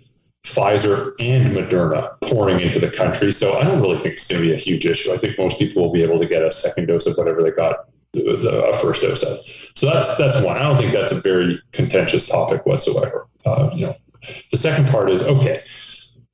Pfizer 0.46 1.14
and 1.20 1.56
Moderna 1.56 2.20
pouring 2.22 2.60
into 2.60 2.80
the 2.80 2.90
country. 2.90 3.32
So 3.32 3.54
I 3.54 3.64
don't 3.64 3.82
really 3.82 3.98
think 3.98 4.16
it's 4.16 4.28
going 4.28 4.42
to 4.42 4.48
be 4.48 4.54
a 4.54 4.58
huge 4.58 4.86
issue. 4.86 5.12
I 5.14 5.18
think 5.18 5.38
most 5.38 5.60
people 5.60 5.84
will 5.84 5.94
be 5.94 6.04
able 6.04 6.20
to 6.20 6.26
get 6.26 6.44
a 6.44 6.52
second 6.52 6.88
dose 6.88 7.08
of 7.08 7.16
whatever 7.16 7.42
they 7.44 7.52
got 7.52 7.88
the, 8.14 8.22
the 8.22 8.80
first 8.82 9.02
dose 9.02 9.24
of. 9.24 9.38
So 9.76 9.88
that's 9.88 10.18
that's 10.18 10.42
one. 10.42 10.58
I 10.58 10.64
don't 10.64 10.78
think 10.78 10.92
that's 10.92 11.12
a 11.12 11.22
very 11.22 11.62
contentious 11.72 12.28
topic 12.28 12.66
whatsoever. 12.66 13.28
Uh, 13.46 13.70
you 13.74 13.88
know, 13.88 13.96
the 14.52 14.58
second 14.58 14.88
part 14.90 15.10
is 15.10 15.24
okay 15.24 15.64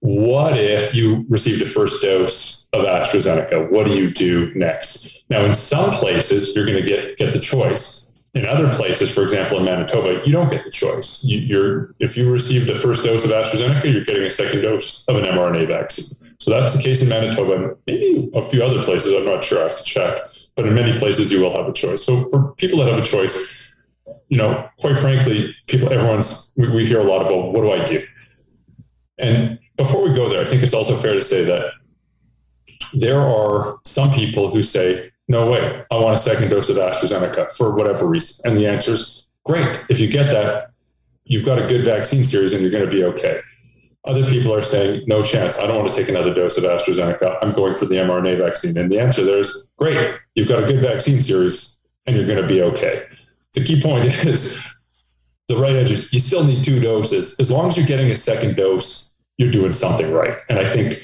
what 0.02 0.58
if 0.58 0.96
you 0.96 1.26
received 1.30 1.62
a 1.62 1.66
first 1.66 2.02
dose 2.02 2.59
of 2.74 2.84
AstraZeneca? 2.84 3.72
What 3.72 3.88
do 3.88 3.96
you 3.96 4.12
do 4.12 4.54
next? 4.56 5.26
Now, 5.30 5.44
in 5.44 5.56
some 5.56 5.92
places, 5.92 6.56
you're 6.56 6.66
going 6.66 6.82
to 6.82 6.88
get, 6.88 7.18
get 7.18 7.34
the 7.34 7.40
choice. 7.40 8.06
In 8.36 8.46
other 8.46 8.72
places, 8.72 9.14
for 9.14 9.24
example, 9.24 9.58
in 9.58 9.66
Manitoba, 9.66 10.22
you 10.24 10.32
don't 10.32 10.52
get 10.52 10.64
the 10.64 10.70
choice. 10.70 11.24
You, 11.24 11.62
are 11.64 11.96
if 12.00 12.16
you 12.16 12.32
receive 12.32 12.70
a 12.70 12.76
first 12.76 13.04
dose 13.04 13.26
of 13.26 13.32
AstraZeneca, 13.32 13.92
you're 13.92 14.06
getting 14.06 14.24
a 14.24 14.30
second 14.30 14.62
dose 14.62 15.08
of 15.08 15.16
an 15.16 15.26
mRNA 15.26 15.68
vaccine. 15.68 16.36
So 16.40 16.52
that's 16.52 16.76
the 16.76 16.82
case 16.82 17.02
in 17.02 17.10
Manitoba, 17.10 17.76
maybe 17.88 18.30
a 18.36 18.46
few 18.46 18.64
other 18.64 18.84
places. 18.84 19.14
I'm 19.14 19.26
not 19.26 19.44
sure. 19.44 19.60
I 19.60 19.64
have 19.64 19.78
to 19.78 19.84
check. 19.84 20.20
But 20.56 20.68
in 20.68 20.76
many 20.76 20.96
places, 20.98 21.32
you 21.32 21.42
will 21.42 21.56
have 21.56 21.68
a 21.68 21.74
choice. 21.74 22.04
So 22.04 22.30
for 22.30 22.54
people 22.54 22.80
that 22.80 22.94
have 22.94 23.04
a 23.04 23.08
choice, 23.08 23.80
you 24.28 24.38
know, 24.38 24.70
quite 24.78 24.98
frankly, 24.98 25.56
people, 25.68 25.92
everyone's, 25.92 26.54
we, 26.56 26.70
we 26.70 26.86
hear 26.86 27.00
a 27.00 27.04
lot 27.04 27.26
about 27.26 27.52
what 27.52 27.62
do 27.62 27.72
I 27.72 27.84
do? 27.84 28.04
And 29.18 29.60
before 29.76 30.08
we 30.08 30.14
go 30.14 30.30
there, 30.30 30.40
I 30.40 30.46
think 30.46 30.62
it's 30.62 30.74
also 30.74 30.96
fair 30.96 31.14
to 31.14 31.22
say 31.22 31.44
that 31.46 31.74
there 32.94 33.22
are 33.22 33.80
some 33.86 34.12
people 34.12 34.50
who 34.50 34.64
say, 34.64 35.12
no 35.28 35.50
way, 35.50 35.84
I 35.92 35.96
want 35.96 36.16
a 36.16 36.18
second 36.18 36.50
dose 36.50 36.70
of 36.70 36.78
AstraZeneca 36.78 37.56
for 37.56 37.76
whatever 37.76 38.08
reason. 38.08 38.50
And 38.50 38.58
the 38.58 38.68
answer 38.68 38.92
is 38.92 39.28
great. 39.46 39.80
If 39.90 40.00
you 40.00 40.10
get 40.10 40.32
that, 40.32 40.72
you've 41.26 41.46
got 41.46 41.60
a 41.60 41.68
good 41.68 41.86
vaccine 41.86 42.26
series 42.26 42.54
and 42.54 42.62
you're 42.62 42.72
going 42.72 42.86
to 42.86 42.92
be 42.92 43.04
okay. 43.04 43.40
Other 44.06 44.26
people 44.26 44.54
are 44.54 44.64
saying, 44.64 45.04
no 45.08 45.24
chance. 45.24 45.60
I 45.60 45.68
don't 45.68 45.78
want 45.78 45.94
to 45.94 46.00
take 46.00 46.10
another 46.10 46.34
dose 46.34 46.58
of 46.58 46.64
AstraZeneca. 46.64 47.38
I'm 47.42 47.52
going 47.52 47.76
for 47.76 47.86
the 47.86 47.96
mRNA 47.96 48.40
vaccine. 48.40 48.78
And 48.78 48.90
the 48.90 49.00
answer 49.00 49.24
there 49.24 49.38
is 49.38 49.70
great. 49.78 50.16
You've 50.36 50.48
got 50.48 50.64
a 50.64 50.66
good 50.66 50.82
vaccine 50.82 51.22
series 51.22 51.80
and 52.06 52.16
you're 52.16 52.26
going 52.26 52.42
to 52.42 52.48
be 52.48 52.64
okay. 52.64 53.04
The 53.54 53.64
key 53.64 53.82
point 53.82 54.06
is 54.26 54.66
the 55.48 55.58
right 55.58 55.76
edge 55.76 55.92
is 55.92 56.12
you 56.12 56.20
still 56.20 56.44
need 56.44 56.64
two 56.64 56.80
doses. 56.80 57.40
As 57.40 57.52
long 57.52 57.68
as 57.68 57.78
you're 57.78 57.88
getting 57.88 58.12
a 58.12 58.16
second 58.16 58.56
dose, 58.56 59.16
you're 59.38 59.52
doing 59.52 59.74
something 59.74 60.12
right. 60.12 60.38
And 60.50 60.60
I 60.60 60.66
think 60.66 61.04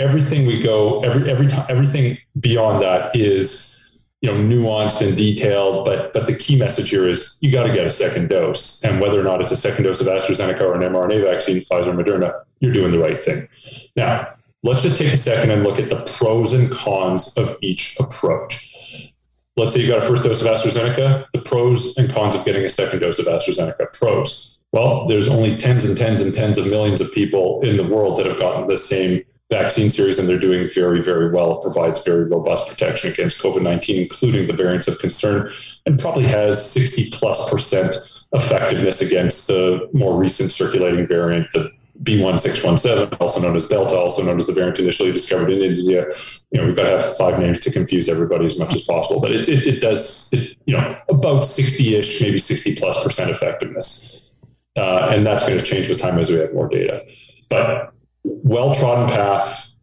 everything 0.00 0.46
we 0.46 0.60
go 0.60 1.00
every 1.00 1.30
every 1.30 1.46
time 1.46 1.66
everything 1.68 2.18
beyond 2.40 2.82
that 2.82 3.14
is 3.14 3.76
you 4.22 4.30
know 4.30 4.36
nuanced 4.36 5.06
and 5.06 5.16
detailed 5.16 5.84
but 5.84 6.12
but 6.12 6.26
the 6.26 6.34
key 6.34 6.58
message 6.58 6.90
here 6.90 7.08
is 7.08 7.38
you 7.40 7.52
got 7.52 7.64
to 7.64 7.72
get 7.72 7.86
a 7.86 7.90
second 7.90 8.28
dose. 8.28 8.82
And 8.82 9.00
whether 9.00 9.20
or 9.20 9.24
not 9.24 9.40
it's 9.40 9.52
a 9.52 9.56
second 9.56 9.84
dose 9.84 10.00
of 10.00 10.06
AstraZeneca 10.06 10.62
or 10.62 10.74
an 10.74 10.80
mRNA 10.80 11.24
vaccine 11.24 11.60
Pfizer 11.60 11.88
or 11.88 12.02
Moderna 12.02 12.42
you're 12.60 12.72
doing 12.72 12.90
the 12.90 12.98
right 12.98 13.22
thing. 13.22 13.48
Now 13.96 14.28
let's 14.62 14.82
just 14.82 14.98
take 14.98 15.12
a 15.12 15.18
second 15.18 15.50
and 15.50 15.62
look 15.62 15.78
at 15.78 15.88
the 15.88 16.02
pros 16.18 16.52
and 16.52 16.70
cons 16.70 17.36
of 17.36 17.56
each 17.62 17.96
approach. 18.00 19.14
Let's 19.56 19.74
say 19.74 19.80
you 19.80 19.88
got 19.88 19.98
a 19.98 20.06
first 20.06 20.24
dose 20.24 20.42
of 20.42 20.48
AstraZeneca 20.48 21.26
the 21.32 21.40
pros 21.40 21.96
and 21.96 22.10
cons 22.10 22.34
of 22.34 22.44
getting 22.44 22.64
a 22.64 22.70
second 22.70 23.00
dose 23.00 23.18
of 23.18 23.26
AstraZeneca. 23.26 23.92
Pros. 23.92 24.62
Well, 24.72 25.06
there's 25.06 25.28
only 25.28 25.56
tens 25.56 25.84
and 25.84 25.98
tens 25.98 26.22
and 26.22 26.32
tens 26.32 26.56
of 26.56 26.66
millions 26.66 27.00
of 27.00 27.10
people 27.12 27.60
in 27.62 27.76
the 27.76 27.84
world 27.84 28.16
that 28.18 28.26
have 28.26 28.38
gotten 28.38 28.66
the 28.66 28.78
same 28.78 29.24
vaccine 29.50 29.90
series, 29.90 30.18
and 30.18 30.28
they're 30.28 30.38
doing 30.38 30.68
very, 30.72 31.02
very 31.02 31.30
well. 31.30 31.58
It 31.58 31.62
provides 31.62 32.02
very 32.04 32.24
robust 32.24 32.68
protection 32.68 33.12
against 33.12 33.42
COVID 33.42 33.62
19, 33.62 34.02
including 34.02 34.46
the 34.46 34.54
variants 34.54 34.88
of 34.88 34.98
concern, 34.98 35.50
and 35.86 35.98
probably 35.98 36.24
has 36.24 36.70
60 36.70 37.10
plus 37.10 37.50
percent 37.50 37.96
effectiveness 38.32 39.02
against 39.02 39.48
the 39.48 39.88
more 39.92 40.16
recent 40.16 40.52
circulating 40.52 41.06
variant, 41.06 41.50
the 41.52 41.70
B1617, 42.02 43.20
also 43.20 43.40
known 43.40 43.56
as 43.56 43.68
Delta, 43.68 43.96
also 43.96 44.22
known 44.22 44.38
as 44.38 44.46
the 44.46 44.52
variant 44.52 44.78
initially 44.78 45.12
discovered 45.12 45.50
in 45.50 45.58
India. 45.58 46.06
You 46.50 46.60
know, 46.60 46.66
we've 46.66 46.76
got 46.76 46.84
to 46.84 46.90
have 46.90 47.16
five 47.16 47.38
names 47.38 47.58
to 47.60 47.70
confuse 47.70 48.08
everybody 48.08 48.46
as 48.46 48.58
much 48.58 48.74
as 48.74 48.82
possible, 48.82 49.20
but 49.20 49.32
it, 49.32 49.48
it, 49.48 49.66
it 49.66 49.80
does, 49.80 50.30
it, 50.32 50.56
you 50.64 50.76
know, 50.76 50.96
about 51.08 51.44
60 51.44 51.96
ish, 51.96 52.22
maybe 52.22 52.38
60 52.38 52.76
plus 52.76 53.02
percent 53.02 53.30
effectiveness. 53.30 54.34
Uh, 54.76 55.10
and 55.12 55.26
that's 55.26 55.46
going 55.46 55.58
to 55.58 55.64
change 55.64 55.88
with 55.88 55.98
time 55.98 56.18
as 56.18 56.30
we 56.30 56.36
have 56.36 56.54
more 56.54 56.68
data. 56.68 57.04
But 57.50 57.92
well 58.24 58.74
trodden 58.74 59.08
path, 59.08 59.76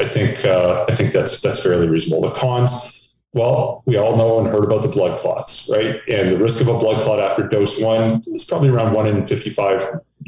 I 0.00 0.04
think 0.04 0.44
uh, 0.44 0.84
I 0.88 0.92
think 0.92 1.12
that's 1.12 1.40
that's 1.40 1.62
fairly 1.62 1.88
reasonable. 1.88 2.22
The 2.28 2.34
cons, 2.34 3.14
well, 3.34 3.82
we 3.86 3.96
all 3.96 4.16
know 4.16 4.38
and 4.38 4.48
heard 4.48 4.64
about 4.64 4.82
the 4.82 4.88
blood 4.88 5.18
clots, 5.18 5.70
right? 5.72 6.00
And 6.08 6.32
the 6.32 6.38
risk 6.38 6.60
of 6.60 6.68
a 6.68 6.78
blood 6.78 7.02
clot 7.02 7.20
after 7.20 7.46
dose 7.46 7.80
one 7.80 8.22
is 8.26 8.44
probably 8.44 8.68
around 8.68 8.94
one 8.94 9.06
in 9.06 9.24
fifty-five 9.24 9.84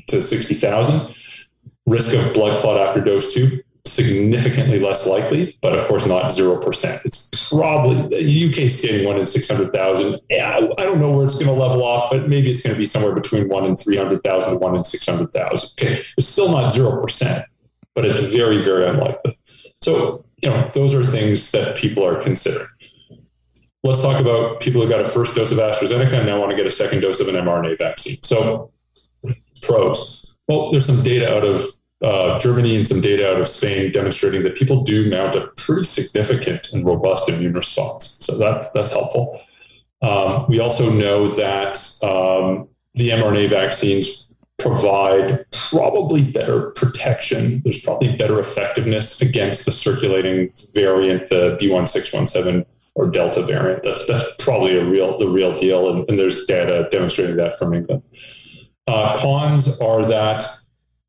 to 0.09 0.23
sixty 0.23 0.55
thousand. 0.55 1.15
Risk 1.87 2.15
of 2.15 2.35
blood 2.35 2.61
clot 2.61 2.77
after 2.77 3.01
dose 3.01 3.33
two, 3.33 3.63
significantly 3.91 4.79
less 4.79 5.07
likely, 5.07 5.59
but 5.61 5.77
of 5.77 5.85
course 5.87 6.07
not 6.07 6.27
0%. 6.27 7.05
It's 7.05 7.49
probably 7.49 8.09
the 8.09 8.65
UK 8.65 8.71
stating 8.71 9.07
one 9.07 9.19
in 9.19 9.27
600,000. 9.27 10.21
Yeah, 10.31 10.57
I 10.57 10.85
don't 10.85 11.01
know 11.01 11.11
where 11.11 11.27
it's 11.27 11.35
going 11.35 11.47
to 11.47 11.53
level 11.53 11.83
off, 11.83 12.11
but 12.11 12.29
maybe 12.29 12.51
it's 12.51 12.63
going 12.63 12.75
to 12.75 12.79
be 12.79 12.85
somewhere 12.85 13.15
between 13.15 13.49
one 13.49 13.65
in 13.65 13.77
300,000 13.77 14.51
to 14.51 14.57
one 14.57 14.77
in 14.77 14.85
600,000. 14.85 15.71
Okay. 15.79 16.03
It's 16.17 16.29
still 16.29 16.51
not 16.51 16.73
0%, 16.73 17.45
but 17.95 18.05
it's 18.05 18.33
very, 18.33 18.63
very 18.63 18.87
unlikely. 18.87 19.37
So, 19.81 20.25
you 20.43 20.51
know, 20.51 20.71
those 20.75 20.95
are 20.95 21.05
things 21.05 21.51
that 21.53 21.77
people 21.77 22.05
are 22.07 22.21
considering. 22.21 22.67
Let's 23.85 24.03
talk 24.03 24.21
about 24.21 24.61
people 24.61 24.83
who 24.83 24.89
got 24.89 25.01
a 25.01 25.09
first 25.09 25.35
dose 25.35 25.53
of 25.53 25.59
AstraZeneca 25.59 26.13
and 26.13 26.27
now 26.27 26.39
want 26.39 26.51
to 26.51 26.57
get 26.57 26.67
a 26.67 26.71
second 26.71 27.01
dose 27.01 27.21
of 27.21 27.29
an 27.29 27.37
mRNA 27.37 27.79
vaccine. 27.79 28.17
So, 28.23 28.73
pros. 29.63 30.41
Well, 30.49 30.71
there's 30.73 30.87
some 30.87 31.03
data 31.03 31.35
out 31.35 31.45
of 31.45 31.63
uh, 32.03 32.39
Germany 32.39 32.77
and 32.77 32.87
some 32.87 33.01
data 33.01 33.31
out 33.31 33.41
of 33.41 33.49
Spain 33.49 33.91
demonstrating 33.91 34.43
that 34.45 34.55
people 34.55 34.83
do 34.83 35.11
mount 35.11 35.35
a 35.35 35.49
pretty 35.57 35.85
significant 35.85 36.73
and 36.73 36.85
robust 36.85 37.29
immune 37.29 37.55
response. 37.55 38.19
So 38.21 38.39
that, 38.39 38.67
that's 38.73 38.93
helpful. 38.93 39.41
Um, 40.03 40.47
we 40.49 40.61
also 40.61 40.91
know 40.91 41.29
that 41.29 41.77
um, 42.03 42.69
the 42.95 43.11
mRNA 43.11 43.51
vaccines 43.51 44.33
provide 44.59 45.45
probably 45.71 46.23
better 46.23 46.71
protection. 46.71 47.63
There's 47.65 47.81
probably 47.81 48.17
better 48.17 48.39
effectiveness 48.39 49.21
against 49.23 49.65
the 49.65 49.73
circulating 49.73 50.53
variant, 50.75 51.29
the 51.29 51.57
B1617 51.61 52.65
or 52.95 53.09
Delta 53.09 53.43
variant. 53.43 53.85
That's 53.85 54.07
that's 54.07 54.25
probably 54.41 54.77
a 54.77 54.85
real 54.85 55.17
the 55.17 55.29
real 55.29 55.57
deal, 55.57 55.91
and, 55.91 56.09
and 56.09 56.19
there's 56.19 56.47
data 56.47 56.89
demonstrating 56.91 57.37
that 57.37 57.57
from 57.57 57.75
England. 57.75 58.03
Uh, 58.89 59.17
cons 59.17 59.81
are 59.81 60.05
that 60.07 60.45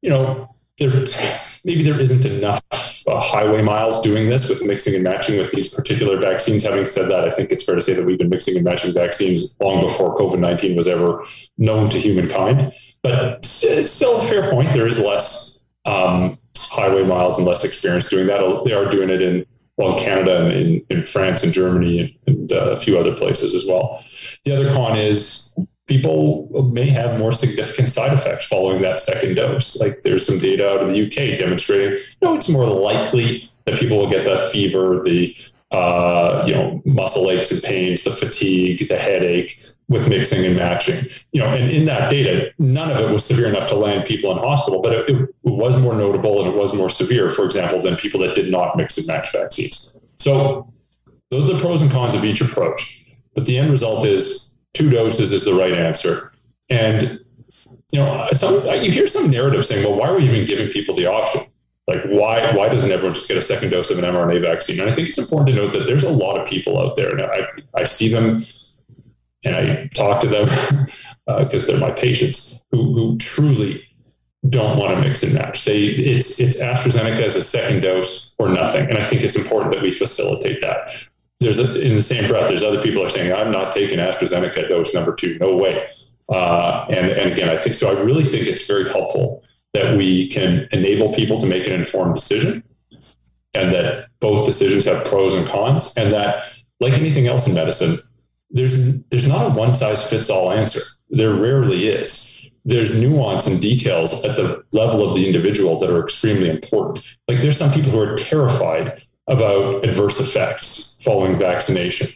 you 0.02 0.10
know 0.10 0.56
there 0.80 1.04
maybe 1.66 1.84
there 1.84 2.00
isn't 2.00 2.26
enough 2.26 2.62
uh, 3.08 3.20
highway 3.20 3.62
miles 3.62 4.02
doing 4.02 4.30
this 4.30 4.50
with 4.50 4.64
mixing 4.64 4.96
and 4.96 5.04
matching 5.04 5.38
with 5.38 5.52
these 5.52 5.74
particular 5.74 6.20
vaccines. 6.20 6.64
Having 6.64 6.86
said 6.86 7.10
that, 7.10 7.26
I 7.26 7.30
think 7.30 7.52
it's 7.52 7.64
fair 7.64 7.76
to 7.76 7.82
say 7.82 7.94
that 7.94 8.06
we've 8.06 8.18
been 8.18 8.30
mixing 8.30 8.56
and 8.56 8.66
matching 8.66 8.94
vaccines 8.94 9.56
long 9.60 9.82
before 9.82 10.16
COVID 10.18 10.40
nineteen 10.40 10.76
was 10.76 10.88
ever 10.88 11.24
known 11.58 11.90
to 11.90 12.00
humankind. 12.00 12.74
But 13.04 13.46
still 13.46 14.18
a 14.18 14.22
fair 14.22 14.50
point. 14.50 14.74
There 14.74 14.88
is 14.88 15.00
less 15.00 15.62
um, 15.86 16.38
highway 16.58 17.04
miles 17.04 17.38
and 17.38 17.48
less 17.48 17.64
experience 17.64 18.10
doing 18.10 18.28
that. 18.28 18.40
They 18.66 18.74
are 18.74 18.90
doing 18.90 19.10
it 19.10 19.22
in 19.22 19.46
well, 19.78 19.94
in 19.94 20.00
Canada 20.04 20.44
and 20.44 20.54
in, 20.54 20.86
in 20.90 21.04
France 21.06 21.42
and 21.42 21.54
Germany 21.54 22.20
and, 22.28 22.36
and 22.36 22.52
uh, 22.52 22.72
a 22.72 22.78
few 22.78 23.00
other 23.00 23.16
places 23.16 23.56
as 23.56 23.66
well. 23.66 24.04
The 24.44 24.54
other 24.54 24.74
con 24.74 24.98
is 24.98 25.56
people 25.90 26.48
may 26.72 26.88
have 26.88 27.20
more 27.20 27.32
significant 27.32 27.92
side 27.92 28.14
effects 28.14 28.46
following 28.46 28.82
that 28.84 29.02
second 29.02 29.36
dose. 29.36 29.78
Like 29.82 30.02
there's 30.04 30.26
some 30.26 30.38
data 30.38 30.72
out 30.72 30.82
of 30.82 30.90
the 30.90 31.06
UK 31.06 31.40
demonstrating, 31.40 31.98
you 31.98 32.28
know, 32.28 32.36
it's 32.36 32.48
more 32.48 32.68
likely 32.68 33.50
that 33.66 33.80
people 33.80 33.98
will 33.98 34.10
get 34.10 34.24
that 34.26 34.52
fever, 34.52 35.02
the 35.02 35.36
uh, 35.72 36.44
you 36.48 36.54
know, 36.54 36.82
muscle 36.86 37.30
aches 37.30 37.52
and 37.52 37.62
pains, 37.62 38.04
the 38.04 38.12
fatigue, 38.12 38.88
the 38.88 38.98
headache 38.98 39.56
with 39.88 40.08
mixing 40.10 40.46
and 40.46 40.56
matching. 40.56 41.04
You 41.32 41.42
know, 41.42 41.48
and 41.48 41.72
in 41.72 41.86
that 41.86 42.10
data, 42.10 42.52
none 42.60 42.92
of 42.92 42.98
it 42.98 43.12
was 43.12 43.26
severe 43.26 43.48
enough 43.48 43.68
to 43.70 43.76
land 43.76 44.06
people 44.06 44.32
in 44.32 44.38
hospital, 44.38 44.82
but 44.82 44.94
it, 44.94 45.10
it 45.10 45.30
was 45.44 45.80
more 45.80 45.94
notable 45.96 46.40
and 46.40 46.54
it 46.54 46.56
was 46.56 46.74
more 46.74 46.90
severe, 46.90 47.30
for 47.30 47.46
example, 47.46 47.80
than 47.80 47.96
people 47.98 48.20
that 48.22 48.36
did 48.36 48.50
not 48.50 48.78
mix 48.78 48.98
and 48.98 49.08
match 49.08 49.32
vaccines. 49.32 49.96
So 50.20 50.72
those 51.30 51.50
are 51.50 51.54
the 51.54 51.60
pros 51.60 51.82
and 51.82 51.92
cons 51.92 52.16
of 52.16 52.24
each 52.24 52.42
approach. 52.42 53.04
But 53.36 53.46
the 53.46 53.58
end 53.58 53.70
result 53.70 54.06
is 54.06 54.49
two 54.74 54.90
doses 54.90 55.32
is 55.32 55.46
the 55.46 55.54
right 55.54 55.74
answer. 55.74 56.32
And 56.70 57.20
you 57.92 58.00
know, 58.00 58.28
some 58.34 58.66
you 58.82 58.92
hear 58.92 59.08
some 59.08 59.30
narrative 59.30 59.66
saying, 59.66 59.84
"Well, 59.84 59.98
why 59.98 60.10
are 60.10 60.18
we 60.18 60.26
even 60.26 60.46
giving 60.46 60.70
people 60.70 60.96
the 60.96 61.08
option? 61.08 61.42
Like, 61.88 62.04
why 62.06 62.52
why 62.56 62.70
doesn't 62.70 62.92
everyone 62.92 63.16
just 63.16 63.28
get 63.28 63.38
a 63.38 63.42
second 63.42 63.72
dose 63.72 63.90
of 63.90 63.98
an 63.98 64.06
mRNA 64.06 64.42
vaccine?" 64.42 64.80
And 64.80 64.90
I 64.90 64.94
think 64.94 65.08
it's 65.10 65.18
important 65.18 65.50
to 65.50 65.56
note 65.56 65.74
that 65.74 65.88
there's 65.88 66.04
a 66.04 66.12
lot 66.12 66.40
of 66.40 66.48
people 66.48 66.80
out 66.80 66.96
there, 66.96 67.12
and 67.12 67.22
I 67.22 67.48
I 67.76 67.84
see 67.86 68.10
them, 68.10 68.44
and 69.44 69.56
I 69.56 69.90
talk 69.96 70.22
to 70.22 70.28
them 70.28 70.46
because 71.26 71.64
uh, 71.70 71.72
they're 71.72 71.82
my 71.82 71.92
patients 71.92 72.64
who 72.72 72.94
who 72.94 73.18
truly 73.18 73.84
don't 74.48 74.78
want 74.78 74.92
to 74.92 75.02
mix 75.02 75.24
and 75.24 75.34
match. 75.34 75.66
They 75.66 75.86
it's 75.86 76.40
it's 76.40 76.62
AstraZeneca 76.62 77.24
as 77.24 77.36
a 77.36 77.44
second 77.44 77.82
dose 77.82 78.36
or 78.38 78.50
nothing, 78.50 78.88
and 78.88 79.00
I 79.00 79.04
think 79.04 79.24
it's 79.24 79.36
important 79.36 79.74
that 79.74 79.82
we 79.82 79.92
facilitate 79.92 80.62
that 80.62 80.92
there's 81.40 81.60
a, 81.60 81.80
in 81.80 81.96
the 81.96 82.02
same 82.02 82.28
breath, 82.28 82.50
there's 82.50 82.64
other 82.64 82.82
people 82.82 83.04
are 83.04 83.10
saying, 83.10 83.34
I'm 83.34 83.52
not 83.52 83.72
taking 83.72 84.00
AstraZeneca 84.00 84.68
dose 84.68 84.94
number 84.94 85.14
two. 85.14 85.38
No 85.40 85.56
way. 85.56 85.88
Uh, 86.28 86.86
and, 86.90 87.10
and 87.10 87.32
again, 87.32 87.50
I 87.50 87.58
think 87.58 87.76
so. 87.76 87.96
I 87.96 88.02
really 88.02 88.24
think 88.24 88.46
it's 88.46 88.68
very 88.68 88.90
helpful 88.90 89.44
that 89.74 89.98
we 89.98 90.28
can 90.30 90.68
enable 90.72 91.14
people 91.14 91.40
to 91.40 91.46
make 91.46 91.66
an 91.66 91.74
informed 91.74 92.16
decision 92.16 92.64
and 93.54 93.72
that 93.72 94.10
both 94.20 94.46
decisions 94.46 94.86
have 94.86 95.06
pros 95.06 95.34
and 95.34 95.48
cons 95.48 95.94
and 95.98 96.14
that 96.14 96.44
like 96.80 96.94
anything 96.94 97.28
else 97.28 97.48
in 97.48 97.54
medicine, 97.54 97.98
there's, 98.52 98.78
there's 99.10 99.28
not 99.28 99.48
a 99.48 99.50
one 99.50 99.74
size 99.74 100.10
fits 100.10 100.30
all 100.30 100.52
answer. 100.52 100.82
There 101.10 101.34
rarely 101.34 101.88
is 101.88 102.40
there's 102.66 102.94
nuance 102.94 103.48
and 103.48 103.62
details 103.62 104.24
at 104.24 104.36
the 104.36 104.64
level 104.74 105.08
of 105.08 105.16
the 105.16 105.26
individual 105.26 105.80
that 105.80 105.90
are 105.90 106.04
extremely 106.04 106.50
important. 106.50 107.06
Like 107.28 107.42
there's 107.42 107.58
some 107.58 107.72
people 107.72 107.92
who 107.92 108.00
are 108.00 108.16
terrified 108.16 109.02
about 109.30 109.86
adverse 109.86 110.20
effects 110.20 111.00
following 111.04 111.40
vaccination. 111.40 112.08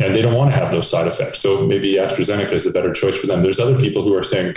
And 0.00 0.14
they 0.14 0.22
don't 0.22 0.34
want 0.34 0.50
to 0.50 0.56
have 0.56 0.70
those 0.70 0.88
side 0.88 1.08
effects. 1.08 1.40
So 1.40 1.66
maybe 1.66 1.94
AstraZeneca 1.94 2.52
is 2.52 2.64
the 2.64 2.70
better 2.70 2.92
choice 2.92 3.16
for 3.18 3.26
them. 3.26 3.42
There's 3.42 3.58
other 3.58 3.78
people 3.78 4.02
who 4.02 4.14
are 4.14 4.22
saying, 4.22 4.54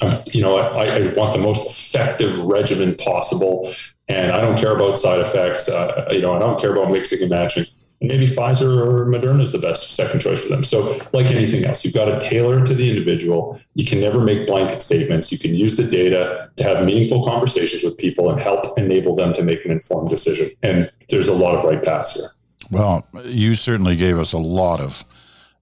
um, 0.00 0.22
you 0.26 0.42
know, 0.42 0.56
I, 0.56 0.84
I, 0.84 1.12
want 1.12 1.32
the 1.32 1.38
most 1.38 1.66
effective 1.66 2.38
regimen 2.40 2.94
possible, 2.96 3.72
and 4.08 4.30
I 4.30 4.40
don't 4.40 4.58
care 4.58 4.74
about 4.74 4.98
side 4.98 5.20
effects. 5.20 5.68
Uh, 5.68 6.08
you 6.10 6.20
know, 6.20 6.34
I 6.34 6.38
don't 6.38 6.60
care 6.60 6.72
about 6.72 6.90
mixing 6.90 7.20
and 7.22 7.30
matching 7.30 7.64
maybe 8.00 8.26
Pfizer 8.26 8.80
or 8.80 9.06
Moderna 9.06 9.42
is 9.42 9.52
the 9.52 9.58
best 9.58 9.94
second 9.94 10.20
choice 10.20 10.42
for 10.42 10.48
them. 10.48 10.64
So, 10.64 11.00
like 11.12 11.30
anything 11.30 11.64
else, 11.64 11.84
you've 11.84 11.94
got 11.94 12.06
to 12.06 12.18
tailor 12.20 12.60
it 12.60 12.66
to 12.66 12.74
the 12.74 12.88
individual. 12.88 13.60
You 13.74 13.84
can 13.84 14.00
never 14.00 14.20
make 14.20 14.46
blanket 14.46 14.82
statements. 14.82 15.32
You 15.32 15.38
can 15.38 15.54
use 15.54 15.76
the 15.76 15.84
data 15.84 16.50
to 16.56 16.64
have 16.64 16.84
meaningful 16.84 17.24
conversations 17.24 17.82
with 17.82 17.96
people 17.98 18.30
and 18.30 18.40
help 18.40 18.78
enable 18.78 19.14
them 19.14 19.32
to 19.34 19.42
make 19.42 19.64
an 19.64 19.70
informed 19.70 20.08
decision. 20.08 20.50
And 20.62 20.90
there's 21.10 21.28
a 21.28 21.34
lot 21.34 21.56
of 21.56 21.64
right 21.64 21.82
paths 21.82 22.14
here. 22.14 22.28
Well, 22.70 23.06
you 23.24 23.54
certainly 23.54 23.96
gave 23.96 24.18
us 24.18 24.32
a 24.32 24.38
lot 24.38 24.80
of 24.80 25.04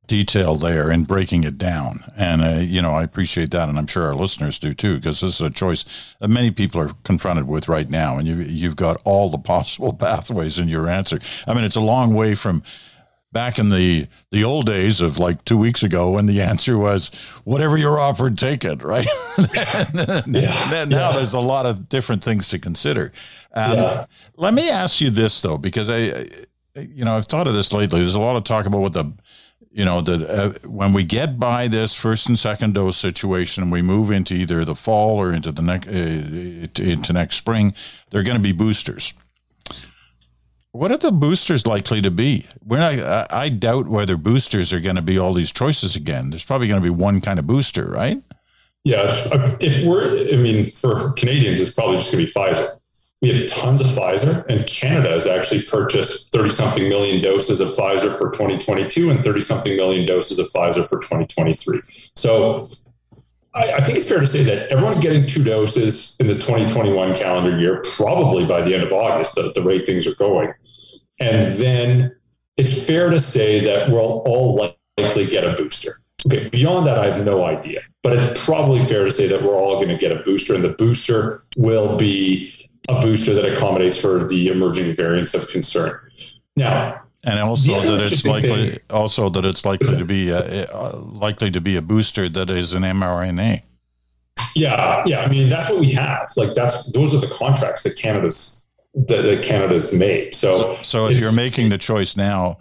detail 0.07 0.55
there 0.57 0.91
and 0.91 1.07
breaking 1.07 1.45
it 1.45 1.59
down. 1.59 2.05
And, 2.17 2.43
uh, 2.43 2.61
you 2.61 2.83
know, 2.83 2.93
I 2.93 3.03
appreciate 3.03 3.51
that. 3.53 3.69
And 3.69 3.79
I'm 3.79 3.87
sure 3.87 4.05
our 4.05 4.15
listeners 4.15 4.59
do 4.59 4.75
too, 4.75 4.97
because 4.97 5.21
this 5.21 5.41
is 5.41 5.41
a 5.41 5.51
choice 5.51 5.85
that 6.21 6.29
many 6.29 6.51
people 6.51 6.81
are 6.81 6.91
confronted 7.05 7.49
with 7.49 7.69
right 7.69 7.89
now. 7.89 8.19
And 8.19 8.27
you, 8.27 8.37
you've 8.37 8.77
got 8.77 9.01
all 9.05 9.31
the 9.31 9.39
possible 9.55 9.93
pathways 9.93 10.59
in 10.59 10.69
your 10.69 10.89
answer. 10.89 11.21
I 11.47 11.55
mean, 11.55 11.65
it's 11.65 11.77
a 11.77 11.81
long 11.81 12.15
way 12.15 12.35
from 12.35 12.63
back 13.33 13.59
in 13.59 13.69
the, 13.71 14.07
the 14.31 14.45
old 14.45 14.67
days 14.67 15.01
of 15.01 15.19
like 15.19 15.45
two 15.45 15.59
weeks 15.59 15.83
ago 15.83 16.13
when 16.13 16.27
the 16.27 16.41
answer 16.41 16.79
was 16.79 17.11
whatever 17.43 17.77
you're 17.77 17.99
offered, 17.99 18.39
take 18.39 18.65
it, 18.65 18.81
right? 18.83 19.09
yeah. 19.55 20.25
now 20.27 20.85
yeah. 20.85 21.13
there's 21.13 21.35
a 21.35 21.41
lot 21.41 21.67
of 21.67 21.89
different 21.89 22.23
things 22.23 22.49
to 22.51 22.59
consider. 22.61 23.11
Um, 23.53 23.73
yeah. 23.73 24.05
Let 24.37 24.55
me 24.55 24.71
ask 24.71 25.01
you 25.01 25.11
this 25.11 25.41
though, 25.43 25.59
because 25.59 25.91
I, 25.91 26.27
you 26.77 27.05
know, 27.05 27.17
I've 27.17 27.27
thought 27.27 27.47
of 27.47 27.55
this 27.55 27.73
lately. 27.73 28.01
There's 28.01 28.15
a 28.15 28.21
lot 28.21 28.37
of 28.37 28.45
talk 28.45 28.67
about 28.67 28.81
what 28.81 28.93
the 28.93 29.13
you 29.75 29.85
know 29.85 30.01
that 30.01 30.23
uh, 30.31 30.51
when 30.69 30.93
we 30.93 31.03
get 31.03 31.41
by 31.41 31.67
this 31.67 31.97
first 31.97 32.29
and 32.29 32.39
second 32.39 32.75
dose 32.75 32.97
situation, 32.97 33.71
we 33.71 33.83
move 33.83 34.13
into 34.13 34.33
either 34.35 34.65
the 34.65 34.77
fall 34.77 35.17
or 35.17 35.33
into 35.33 35.51
the 35.51 35.63
next 35.63 35.89
uh, 35.89 36.83
into 36.83 37.13
next 37.13 37.37
spring. 37.37 37.75
They're 38.11 38.23
going 38.23 38.37
to 38.37 38.43
be 38.43 38.53
boosters. 38.53 39.15
What 40.71 40.93
are 40.93 40.97
the 40.97 41.11
boosters 41.11 41.67
likely 41.67 42.01
to 42.03 42.11
be? 42.11 42.47
We're 42.65 42.79
not, 42.79 43.33
I 43.33 43.49
doubt 43.49 43.87
whether 43.87 44.17
boosters 44.17 44.73
are 44.73 44.81
going 44.81 44.97
to 44.97 45.03
be 45.03 45.19
all 45.19 45.33
these 45.33 45.53
choices 45.53 45.95
again. 45.95 46.31
There's 46.31 46.45
probably 46.45 46.67
going 46.67 46.83
to 46.83 46.85
be 46.85 46.91
one 46.91 47.21
kind 47.21 47.39
of 47.39 47.47
booster, 47.47 47.89
right? 47.89 48.21
Yeah, 48.83 49.07
if 49.61 49.87
we're, 49.87 50.33
I 50.33 50.37
mean, 50.37 50.67
for 50.67 51.13
Canadians, 51.13 51.61
it's 51.61 51.75
probably 51.75 51.99
just 51.99 52.13
going 52.13 52.27
to 52.27 52.33
be 52.33 52.33
Pfizer 52.33 52.67
we 53.25 53.33
have 53.33 53.49
tons 53.49 53.81
of 53.81 53.87
Pfizer, 53.87 54.45
and 54.51 54.67
Canada 54.67 55.09
has 55.09 55.27
actually 55.27 55.63
purchased 55.63 56.31
30 56.31 56.51
something 56.51 56.89
million 56.91 57.23
doses 57.23 57.59
of 57.59 57.69
Pfizer 57.69 58.15
for 58.19 58.29
2022 58.31 59.09
and 59.09 59.25
30 59.25 59.41
something 59.41 59.77
million 59.77 60.07
doses 60.07 60.39
of 60.39 60.47
Pfizer 60.49 60.87
for 60.87 60.99
2023. 60.99 61.81
So 62.17 62.69
I, 63.55 63.73
I, 63.73 63.81
think 63.81 63.97
it's 63.97 64.07
fair 64.07 64.21
to 64.21 64.27
say 64.27 64.43
that 64.43 64.69
everyone's 64.69 65.01
getting 65.01 65.27
two 65.27 65.43
doses 65.43 66.19
in 66.21 66.27
the 66.27 66.35
2021 66.35 67.17
calendar 67.17 67.59
year, 67.59 67.83
probably 67.97 68.45
by 68.45 68.61
the 68.61 68.75
end 68.75 68.83
of 68.83 68.93
August, 68.93 69.39
at 69.39 69.55
the 69.55 69.63
rate 69.63 69.87
things 69.87 70.07
are 70.07 70.15
going. 70.17 70.53
And 71.19 71.51
then 71.55 72.15
it's 72.59 72.85
fair 72.85 73.09
to 73.09 73.21
say 73.21 73.59
that 73.61 73.89
we'll 73.89 74.23
all 74.27 74.77
likely 74.99 75.25
get 75.25 75.47
a 75.47 75.55
booster. 75.55 75.93
Okay, 76.27 76.51
beyond 76.51 76.87
that, 76.87 76.99
I 76.99 77.11
have 77.11 77.25
no 77.25 77.45
idea. 77.45 77.81
But 78.03 78.13
it's 78.13 78.45
probably 78.45 78.83
fair 78.83 79.07
to 79.07 79.11
say 79.11 79.27
that 79.29 79.43
we're 79.43 79.57
all 79.57 79.77
going 79.77 79.89
to 79.89 79.97
get 79.97 80.13
a 80.13 80.23
booster, 80.25 80.55
and 80.55 80.63
the 80.63 80.71
booster 80.71 81.41
will 81.57 81.97
be 81.97 82.64
a 82.89 83.01
booster 83.01 83.35
that 83.35 83.51
accommodates 83.53 84.01
for 84.01 84.25
the 84.25 84.49
emerging 84.49 84.95
variants 84.95 85.35
of 85.35 85.49
concern. 85.49 85.99
Now, 86.57 87.03
and 87.25 87.41
also 87.41 87.81
that 87.81 88.13
it's 88.13 88.25
likely 88.25 88.71
thing, 88.71 88.81
also 88.91 89.31
that 89.31 89.45
it's 89.45 89.65
likely 89.65 89.97
to 89.97 90.05
be 90.05 90.29
a, 90.31 90.67
uh, 90.67 90.97
likely 90.97 91.51
to 91.51 91.61
be 91.61 91.77
a 91.77 91.83
booster 91.83 92.29
that 92.29 92.51
is 92.51 92.75
an 92.75 92.83
mRNA. 92.83 93.63
Yeah, 94.55 95.03
yeah. 95.07 95.21
I 95.21 95.29
mean, 95.29 95.49
that's 95.49 95.71
what 95.71 95.81
we 95.81 95.91
have. 95.93 96.31
Like 96.37 96.55
that's 96.55 96.93
those 96.93 97.15
are 97.15 97.19
the 97.19 97.35
contracts 97.35 97.83
that 97.85 97.97
Canada's 97.97 98.67
that, 98.95 99.23
that 99.23 99.43
Canada's 99.43 99.93
made. 99.93 100.35
So, 100.35 100.55
so, 100.55 100.75
so 100.83 101.07
if 101.07 101.19
you're 101.19 101.33
making 101.33 101.71
the 101.71 101.79
choice 101.79 102.17
now 102.17 102.59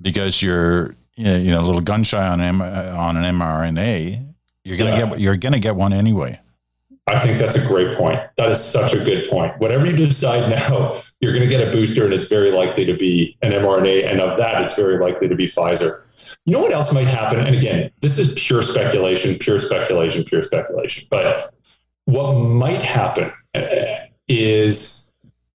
because 0.00 0.42
you're 0.42 0.94
you 1.16 1.50
know 1.50 1.60
a 1.60 1.66
little 1.66 1.80
gun 1.80 2.04
shy 2.04 2.26
on 2.26 2.40
M, 2.40 2.60
on 2.60 3.16
an 3.16 3.36
mRNA, 3.36 4.34
you're 4.64 4.76
gonna 4.76 4.90
yeah. 4.90 5.06
get 5.06 5.20
you're 5.20 5.36
gonna 5.36 5.58
get 5.58 5.74
one 5.76 5.92
anyway. 5.92 6.38
I 7.08 7.18
think 7.18 7.38
that's 7.38 7.56
a 7.56 7.66
great 7.66 7.96
point. 7.96 8.20
That 8.36 8.50
is 8.50 8.62
such 8.64 8.94
a 8.94 9.04
good 9.04 9.28
point. 9.28 9.58
Whatever 9.58 9.86
you 9.86 9.96
decide 9.96 10.48
now, 10.48 11.02
you're 11.20 11.32
going 11.32 11.48
to 11.48 11.48
get 11.48 11.66
a 11.66 11.70
booster, 11.72 12.04
and 12.04 12.14
it's 12.14 12.26
very 12.26 12.50
likely 12.50 12.84
to 12.84 12.94
be 12.94 13.36
an 13.42 13.52
mRNA. 13.52 14.08
And 14.10 14.20
of 14.20 14.36
that, 14.38 14.62
it's 14.62 14.76
very 14.76 14.98
likely 14.98 15.28
to 15.28 15.34
be 15.34 15.46
Pfizer. 15.46 16.36
You 16.44 16.54
know 16.54 16.60
what 16.60 16.72
else 16.72 16.92
might 16.92 17.08
happen? 17.08 17.40
And 17.40 17.54
again, 17.54 17.90
this 18.00 18.18
is 18.18 18.34
pure 18.38 18.62
speculation, 18.62 19.38
pure 19.38 19.58
speculation, 19.58 20.24
pure 20.24 20.42
speculation. 20.42 21.06
But 21.10 21.52
what 22.04 22.32
might 22.32 22.82
happen 22.82 23.32
is 24.28 25.12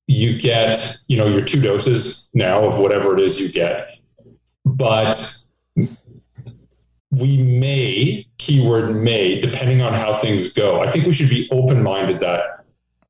you 0.08 0.40
get, 0.40 0.96
you 1.08 1.18
know, 1.18 1.28
your 1.28 1.42
two 1.42 1.62
doses 1.62 2.30
now 2.34 2.64
of 2.64 2.80
whatever 2.80 3.14
it 3.14 3.20
is 3.20 3.40
you 3.40 3.52
get, 3.52 3.92
but 4.66 5.47
we 7.12 7.38
may, 7.38 8.28
keyword 8.38 8.96
may, 8.96 9.40
depending 9.40 9.82
on 9.82 9.94
how 9.94 10.14
things 10.14 10.54
go. 10.54 10.82
I 10.82 10.88
think 10.88 11.06
we 11.06 11.14
should 11.14 11.30
be 11.30 11.48
open 11.52 11.82
minded 11.82 12.20
that 12.20 12.42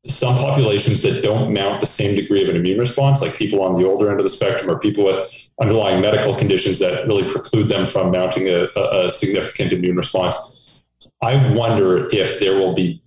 some 0.06 0.36
populations 0.36 1.02
that 1.02 1.22
don't 1.22 1.54
mount 1.54 1.82
the 1.82 1.88
same 1.88 2.16
degree 2.16 2.44
of 2.44 2.50
an 2.50 2.56
immune 2.56 2.80
response, 2.80 3.22
like 3.22 3.36
people 3.36 3.62
on 3.62 3.80
the 3.80 3.88
older 3.88 4.10
end 4.10 4.20
of 4.20 4.24
the 4.24 4.30
spectrum 4.30 4.70
or 4.70 4.80
people 4.80 5.04
with 5.04 5.50
underlying 5.62 6.02
medical 6.02 6.36
conditions 6.36 6.80
that 6.80 7.08
really 7.08 7.28
preclude 7.28 7.68
them 7.68 7.88
from 7.88 8.12
mounting 8.12 8.48
a, 8.48 8.68
a 8.76 9.10
significant 9.10 9.74
immune 9.74 9.98
response. 9.98 10.86
I 11.22 11.52
wonder 11.54 12.10
if 12.12 12.40
there 12.40 12.56
will 12.56 12.74
be 12.74 13.02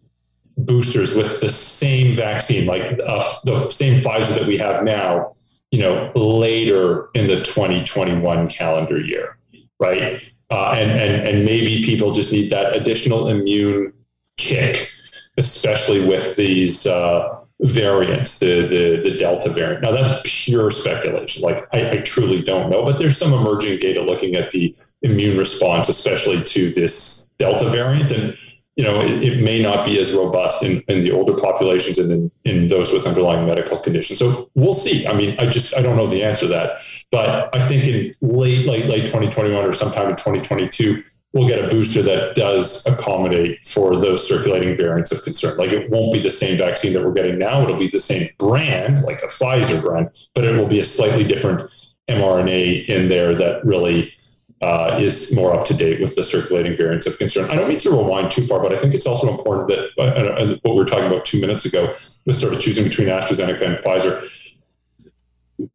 boosters 0.58 1.16
with 1.16 1.40
the 1.40 1.48
same 1.48 2.16
vaccine, 2.16 2.66
like 2.66 2.98
uh, 3.06 3.22
the 3.44 3.60
same 3.60 4.00
Pfizer 4.00 4.34
that 4.38 4.46
we 4.46 4.58
have 4.58 4.84
now, 4.84 5.32
you 5.70 5.80
know, 5.80 6.12
later 6.14 7.08
in 7.14 7.28
the 7.28 7.36
2021 7.36 8.48
calendar 8.48 9.00
year, 9.00 9.38
right? 9.78 10.20
Uh, 10.50 10.74
and, 10.76 10.90
and, 10.90 11.28
and 11.28 11.44
maybe 11.44 11.82
people 11.84 12.10
just 12.10 12.32
need 12.32 12.50
that 12.50 12.74
additional 12.74 13.28
immune 13.28 13.92
kick, 14.36 14.90
especially 15.36 16.04
with 16.04 16.34
these 16.34 16.86
uh, 16.88 17.36
variants, 17.60 18.38
the, 18.40 18.66
the, 18.66 19.00
the 19.08 19.16
Delta 19.16 19.50
variant. 19.50 19.82
Now, 19.82 19.92
that's 19.92 20.20
pure 20.24 20.70
speculation. 20.70 21.42
Like, 21.42 21.62
I, 21.72 21.90
I 21.90 21.96
truly 21.98 22.42
don't 22.42 22.68
know, 22.68 22.82
but 22.82 22.98
there's 22.98 23.16
some 23.16 23.32
emerging 23.32 23.78
data 23.78 24.02
looking 24.02 24.34
at 24.34 24.50
the 24.50 24.74
immune 25.02 25.38
response, 25.38 25.88
especially 25.88 26.42
to 26.42 26.72
this 26.72 27.28
Delta 27.38 27.68
variant. 27.68 28.10
And 28.10 28.36
you 28.76 28.84
know, 28.84 29.00
it, 29.00 29.22
it, 29.22 29.42
may 29.42 29.60
not 29.60 29.84
be 29.84 29.98
as 29.98 30.12
robust 30.12 30.62
in, 30.62 30.80
in 30.88 31.02
the 31.02 31.10
older 31.10 31.36
populations 31.36 31.98
and 31.98 32.10
in, 32.10 32.30
in 32.44 32.68
those 32.68 32.92
with 32.92 33.06
underlying 33.06 33.44
medical 33.44 33.76
conditions. 33.78 34.18
So 34.18 34.48
we'll 34.54 34.72
see. 34.72 35.06
I 35.06 35.12
mean, 35.12 35.36
I 35.38 35.46
just 35.46 35.76
I 35.76 35.82
don't 35.82 35.96
know 35.96 36.06
the 36.06 36.22
answer 36.22 36.46
to 36.46 36.52
that, 36.52 36.80
but 37.10 37.54
I 37.54 37.60
think 37.60 37.84
in 37.84 38.14
late 38.22 38.66
late 38.66 38.86
late 38.86 39.06
2021 39.06 39.64
or 39.64 39.72
sometime 39.72 40.08
in 40.08 40.16
2022 40.16 41.02
we'll 41.32 41.46
get 41.46 41.64
a 41.64 41.68
booster 41.68 42.02
that 42.02 42.34
does 42.34 42.84
accommodate 42.86 43.64
for 43.66 43.96
those 43.96 44.26
circulating 44.26 44.76
variants 44.76 45.12
of 45.12 45.22
concern. 45.22 45.56
Like 45.56 45.70
it 45.70 45.90
won't 45.90 46.12
be 46.12 46.18
the 46.18 46.30
same 46.30 46.58
vaccine 46.58 46.92
that 46.94 47.04
we're 47.04 47.12
getting 47.12 47.38
now. 47.38 47.62
It'll 47.62 47.78
be 47.78 47.88
the 47.88 48.00
same 48.00 48.28
brand, 48.38 49.02
like 49.02 49.22
a 49.22 49.28
Pfizer 49.28 49.80
brand, 49.80 50.10
but 50.34 50.44
it 50.44 50.56
will 50.56 50.66
be 50.66 50.80
a 50.80 50.84
slightly 50.84 51.24
different 51.24 51.70
mRNA 52.08 52.86
in 52.86 53.08
there 53.08 53.34
that 53.36 53.64
really 53.64 54.12
uh, 54.60 54.98
is 55.00 55.34
more 55.34 55.54
up 55.54 55.64
to 55.64 55.74
date 55.74 56.00
with 56.00 56.14
the 56.14 56.22
circulating 56.22 56.76
variants 56.76 57.06
of 57.06 57.16
concern. 57.18 57.50
I 57.50 57.56
don't 57.56 57.68
mean 57.68 57.78
to 57.78 57.90
rewind 57.90 58.30
too 58.30 58.42
far, 58.42 58.60
but 58.60 58.74
I 58.74 58.76
think 58.76 58.94
it's 58.94 59.06
also 59.06 59.30
important 59.30 59.68
that 59.68 59.90
uh, 59.98 60.56
what 60.62 60.74
we 60.74 60.80
were 60.80 60.84
talking 60.84 61.06
about 61.06 61.24
two 61.24 61.40
minutes 61.40 61.64
ago, 61.64 61.92
the 62.26 62.34
sort 62.34 62.52
of 62.52 62.60
choosing 62.60 62.84
between 62.84 63.08
AstraZeneca 63.08 63.62
and 63.62 63.76
Pfizer. 63.78 64.28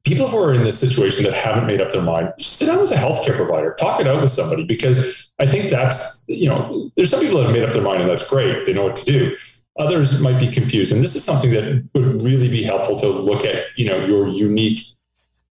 People 0.04 0.28
who 0.28 0.38
are 0.38 0.54
in 0.54 0.64
this 0.64 0.80
situation 0.80 1.24
that 1.26 1.34
haven't 1.34 1.68
made 1.68 1.82
up 1.82 1.92
their 1.92 2.02
mind, 2.02 2.34
sit 2.38 2.68
down 2.68 2.82
with 2.82 2.92
a 2.92 2.96
healthcare 2.96 3.36
provider, 3.36 3.76
talk 3.80 4.00
it 4.02 4.08
out 4.08 4.22
with 4.22 4.32
somebody, 4.32 4.64
because 4.64 5.32
I 5.40 5.46
think 5.46 5.70
that's, 5.70 6.24
you 6.28 6.50
know, 6.50 6.92
there's 6.96 7.10
some 7.10 7.22
people 7.22 7.38
that 7.38 7.46
have 7.46 7.56
made 7.56 7.64
up 7.64 7.72
their 7.72 7.84
mind 7.84 8.02
and 8.02 8.10
that's 8.10 8.28
great. 8.28 8.66
They 8.66 8.74
know 8.74 8.84
what 8.84 8.96
to 8.98 9.06
do. 9.06 9.36
Others 9.78 10.22
might 10.22 10.40
be 10.40 10.48
confused. 10.48 10.92
And 10.92 11.04
this 11.04 11.16
is 11.16 11.24
something 11.24 11.52
that 11.52 11.84
would 11.94 12.24
really 12.24 12.50
be 12.50 12.64
helpful 12.64 12.96
to 12.98 13.08
look 13.08 13.46
at, 13.46 13.66
you 13.76 13.86
know, 13.86 14.04
your 14.06 14.28
unique 14.28 14.82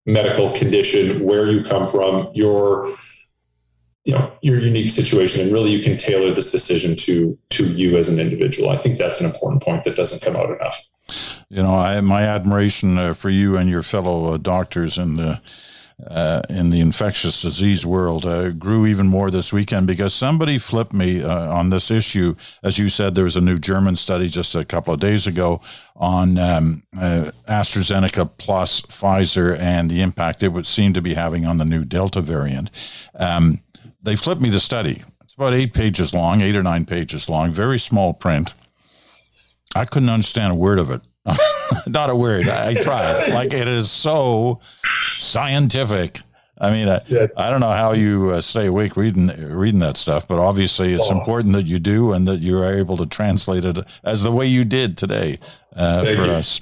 medical 0.06 0.52
condition, 0.52 1.24
where 1.24 1.48
you 1.48 1.63
come 1.63 1.88
from, 1.88 2.30
your 2.34 2.94
you 4.04 4.14
know 4.14 4.32
your 4.42 4.60
unique 4.60 4.90
situation 4.90 5.42
and 5.42 5.52
really 5.52 5.70
you 5.70 5.84
can 5.84 5.98
tailor 5.98 6.34
this 6.34 6.52
decision 6.52 6.96
to 6.96 7.38
to 7.50 7.66
you 7.66 7.98
as 7.98 8.10
an 8.10 8.20
individual 8.20 8.70
i 8.70 8.76
think 8.76 8.98
that's 8.98 9.20
an 9.20 9.28
important 9.28 9.62
point 9.62 9.84
that 9.84 9.96
doesn't 9.96 10.24
come 10.24 10.36
out 10.36 10.50
enough 10.50 10.90
you 11.50 11.62
know 11.62 11.76
i 11.76 12.00
my 12.02 12.24
admiration 12.24 12.98
uh, 12.98 13.14
for 13.14 13.30
you 13.30 13.58
and 13.58 13.70
your 13.70 13.84
fellow 13.84 14.34
uh, 14.34 14.38
doctors 14.38 14.98
in 14.98 15.18
the 15.18 15.42
uh, 16.08 16.42
in 16.50 16.70
the 16.70 16.80
infectious 16.80 17.42
disease 17.42 17.86
world 17.86 18.26
uh, 18.26 18.50
grew 18.52 18.88
even 18.88 19.08
more 19.08 19.30
this 19.30 19.54
weekend 19.54 19.86
because 19.86 20.14
somebody 20.14 20.58
flipped 20.58 20.94
me 20.94 21.22
uh, 21.22 21.54
on 21.54 21.70
this 21.70 21.92
issue. 21.92 22.36
As 22.64 22.80
you 22.80 22.90
said, 22.90 23.14
there 23.14 23.26
was 23.26 23.36
a 23.36 23.42
new 23.42 23.58
German 23.58 23.96
study 23.96 24.28
just 24.28 24.56
a 24.56 24.66
couple 24.66 24.94
of 24.94 25.00
days 25.00 25.28
ago 25.28 25.62
on 25.96 26.38
um, 26.38 26.84
uh, 26.98 27.32
AstraZeneca 27.48 28.30
plus 28.38 28.82
Pfizer 28.82 29.58
and 29.60 29.92
the 29.92 30.02
impact 30.02 30.42
it 30.42 30.50
would 30.50 30.66
seem 30.66 30.94
to 30.94 31.02
be 31.02 31.14
having 31.14 31.46
on 31.46 31.60
the 31.60 31.66
new 31.66 31.86
Delta 31.86 32.22
variant. 32.22 32.72
Um, 33.16 33.60
they 34.04 34.16
flipped 34.16 34.42
me 34.42 34.50
the 34.50 34.60
study. 34.60 35.04
It's 35.24 35.34
about 35.34 35.54
eight 35.54 35.74
pages 35.74 36.14
long, 36.14 36.42
eight 36.42 36.56
or 36.56 36.64
nine 36.64 36.86
pages 36.86 37.30
long, 37.30 37.52
very 37.52 37.80
small 37.80 38.14
print. 38.14 38.54
I 39.76 39.86
couldn't 39.86 40.10
understand 40.10 40.54
a 40.54 40.56
word 40.56 40.80
of 40.80 40.92
it. 40.92 41.02
Not 41.88 42.10
a 42.10 42.16
word. 42.16 42.50
I 42.50 42.74
tried. 42.74 43.30
Like 43.34 43.54
it 43.54 43.68
is 43.68 43.90
so 43.90 44.60
scientific. 45.16 46.20
I 46.60 46.72
mean, 46.72 46.90
I, 46.90 47.00
I 47.38 47.50
don't 47.50 47.60
know 47.60 47.72
how 47.72 47.94
you 47.94 48.32
uh, 48.32 48.42
stay 48.42 48.68
awake 48.68 48.96
reading 48.96 49.28
reading 49.40 49.80
that 49.80 49.98
stuff, 49.98 50.28
but 50.28 50.38
obviously 50.38 50.94
it's 50.94 51.10
oh. 51.10 51.18
important 51.18 51.54
that 51.54 51.66
you 51.66 51.80
do 51.80 52.14
and 52.14 52.28
that 52.28 52.40
you 52.40 52.58
are 52.60 52.74
able 52.74 52.98
to 52.98 53.06
translate 53.06 53.66
it 53.66 53.80
as 54.04 54.22
the 54.22 54.32
way 54.32 54.46
you 54.46 54.64
did 54.64 54.98
today 54.98 55.40
uh, 55.76 56.02
for 56.02 56.26
you. 56.26 56.32
us. 56.32 56.62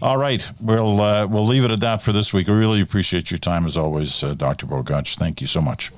All 0.00 0.16
right, 0.16 0.48
we'll 0.60 1.00
uh, 1.00 1.26
we'll 1.26 1.46
leave 1.46 1.64
it 1.64 1.70
at 1.70 1.80
that 1.80 2.02
for 2.02 2.12
this 2.12 2.32
week. 2.32 2.48
I 2.48 2.52
really 2.52 2.80
appreciate 2.80 3.30
your 3.30 3.38
time 3.38 3.66
as 3.66 3.76
always, 3.76 4.22
uh, 4.22 4.34
Dr. 4.34 4.66
Bogoch. 4.66 5.16
Thank 5.16 5.40
you 5.40 5.46
so 5.46 5.60
much. 5.60 5.90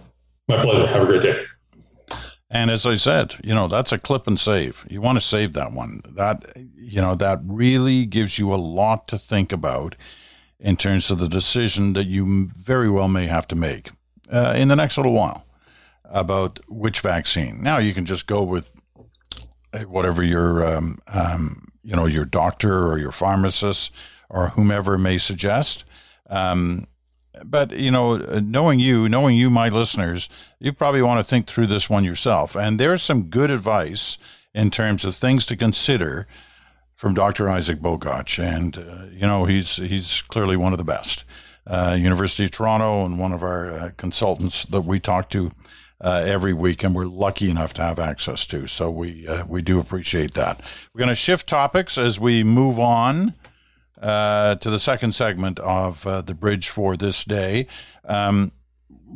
My 0.49 0.61
pleasure. 0.61 0.87
Have 0.87 1.03
a 1.03 1.07
great 1.07 1.23
day. 1.23 1.37
And 2.49 2.71
as 2.71 2.87
I 2.87 2.95
said, 2.95 3.35
you 3.43 3.55
know, 3.55 3.67
that's 3.67 3.91
a 3.91 3.99
clip 3.99 4.27
and 4.27 4.39
save. 4.39 4.87
You 4.89 5.01
want 5.01 5.17
to 5.17 5.25
save 5.25 5.53
that 5.55 5.73
one. 5.73 6.01
That, 6.09 6.45
you 6.77 7.01
know, 7.01 7.17
that 7.17 7.41
really 7.45 8.07
gives 8.07 8.39
you 8.39 8.55
a 8.55 8.57
lot 8.57 9.09
to 9.09 9.19
think 9.19 9.53
about 9.53 9.97
in 10.61 10.77
terms 10.77 11.11
of 11.11 11.19
the 11.19 11.29
decision 11.29 11.93
that 11.95 12.07
you 12.07 12.49
very 12.57 12.89
well 12.89 13.09
may 13.09 13.27
have 13.27 13.49
to 13.49 13.57
make 13.57 13.91
uh, 14.31 14.55
in 14.57 14.69
the 14.69 14.77
next 14.77 14.97
little 14.97 15.13
while 15.13 15.45
about 16.05 16.61
which 16.69 17.01
vaccine. 17.01 17.63
Now 17.63 17.79
you 17.79 17.93
can 17.93 18.05
just 18.05 18.29
go 18.29 18.45
with 18.45 18.71
uh, 19.73 19.81
whatever 19.81 20.23
your, 20.23 20.65
um, 20.65 20.99
um, 21.09 21.73
you 21.83 21.97
know, 21.97 22.07
your 22.07 22.25
doctor 22.25 22.87
or 22.87 22.99
your 22.99 23.13
pharmacist 23.13 23.93
or 24.31 24.49
whomever 24.51 24.97
may 24.97 25.19
suggest. 25.19 25.85
Um, 26.31 26.87
but 27.45 27.73
you 27.73 27.91
know, 27.91 28.17
knowing 28.17 28.79
you, 28.79 29.09
knowing 29.09 29.37
you, 29.37 29.51
my 29.51 29.69
listeners, 29.69 30.29
you 30.59 30.73
probably 30.73 31.03
want 31.03 31.21
to 31.21 31.29
think 31.29 31.47
through 31.47 31.67
this 31.67 31.91
one 31.91 32.05
yourself. 32.05 32.57
And 32.57 32.81
there's 32.81 33.03
some 33.03 33.25
good 33.25 33.51
advice 33.51 34.19
in 34.55 34.71
terms 34.71 35.05
of 35.05 35.15
things 35.15 35.47
to 35.47 35.57
consider 35.57 36.27
from 36.97 37.13
Dr. 37.13 37.49
Isaac 37.49 37.79
Bogoch, 37.79 38.43
and 38.43 38.79
uh, 38.79 39.07
you 39.13 39.27
know, 39.27 39.45
he's 39.45 39.77
he's 39.77 40.23
clearly 40.23 40.57
one 40.57 40.73
of 40.73 40.79
the 40.79 40.85
best. 40.85 41.25
Uh, 41.67 41.97
University 41.99 42.45
of 42.45 42.53
Toronto, 42.53 43.05
and 43.05 43.19
one 43.19 43.33
of 43.33 43.43
our 43.43 43.71
uh, 43.71 43.91
consultants 43.97 44.65
that 44.67 44.83
we 44.83 45.01
talk 45.01 45.29
to 45.31 45.51
uh, 46.01 46.23
every 46.25 46.53
week, 46.53 46.85
and 46.85 46.95
we're 46.95 47.05
lucky 47.05 47.51
enough 47.51 47.73
to 47.75 47.83
have 47.83 47.99
access 47.99 48.47
to. 48.47 48.67
So 48.67 48.91
we 48.91 49.27
uh, 49.27 49.45
we 49.47 49.63
do 49.63 49.81
appreciate 49.81 50.35
that. 50.35 50.61
We're 50.95 51.01
going 51.01 51.09
to 51.09 51.15
shift 51.15 51.47
topics 51.47 51.99
as 51.99 52.19
we 52.19 52.45
move 52.45 52.79
on 52.79 53.35
uh, 54.01 54.57
to 54.57 54.71
the 54.71 54.79
second 54.79 55.15
segment 55.15 55.59
of 55.61 56.07
uh, 56.07 56.23
the 56.23 56.35
bridge 56.35 56.69
for 56.69 56.97
this 56.97 57.25
day. 57.25 57.67
Um, 58.05 58.53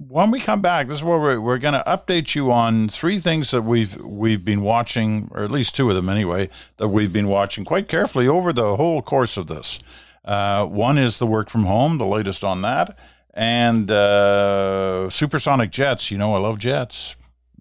when 0.09 0.31
we 0.31 0.41
come 0.41 0.63
back, 0.63 0.89
this 0.89 0.99
is 0.99 1.05
where 1.05 1.19
we're, 1.19 1.41
we're 1.41 1.59
going 1.59 1.75
to 1.75 1.83
update 1.87 2.35
you 2.35 2.53
on 2.53 2.89
three 2.89 3.19
things 3.19 3.51
that 3.51 3.63
we've 3.63 3.97
we've 3.97 4.45
been 4.45 4.63
watching, 4.63 5.29
or 5.33 5.43
at 5.43 5.51
least 5.51 5.75
two 5.75 5.89
of 5.91 5.97
them 5.97 6.09
anyway, 6.09 6.49
that 6.77 6.89
we've 6.89 7.13
been 7.13 7.29
watching 7.29 7.65
quite 7.65 7.89
carefully 7.89 8.29
over 8.29 8.53
the 8.53 8.77
whole 8.77 9.03
course 9.03 9.37
of 9.37 9.49
this. 9.49 9.81
Uh, 10.25 10.65
one 10.67 10.99
is 10.99 11.19
the 11.19 11.27
work 11.27 11.51
from 11.51 11.65
home, 11.65 11.99
the 11.99 12.07
latest 12.07 12.45
on 12.45 12.63
that, 12.63 12.97
and 13.35 13.91
uh, 13.91 15.11
supersonic 15.11 15.71
jets. 15.71 16.11
You 16.11 16.19
know, 16.19 16.35
I 16.35 16.39
love 16.39 16.59
jets. 16.59 17.17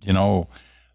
You 0.05 0.13
know, 0.13 0.47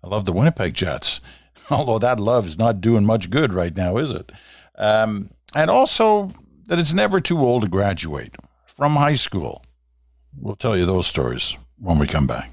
I 0.02 0.08
love 0.08 0.24
the 0.24 0.32
Winnipeg 0.32 0.74
Jets. 0.74 1.20
Although 1.70 1.98
that 1.98 2.20
love 2.20 2.46
is 2.46 2.58
not 2.58 2.80
doing 2.80 3.04
much 3.04 3.30
good 3.30 3.52
right 3.52 3.74
now, 3.74 3.96
is 3.96 4.10
it? 4.10 4.30
Um, 4.76 5.30
and 5.54 5.70
also 5.70 6.30
that 6.66 6.78
it's 6.78 6.92
never 6.92 7.20
too 7.20 7.38
old 7.38 7.62
to 7.62 7.68
graduate 7.68 8.34
from 8.66 8.96
high 8.96 9.14
school. 9.14 9.62
We'll 10.36 10.56
tell 10.56 10.76
you 10.76 10.84
those 10.84 11.06
stories 11.06 11.56
when 11.78 11.98
we 11.98 12.06
come 12.06 12.26
back. 12.26 12.50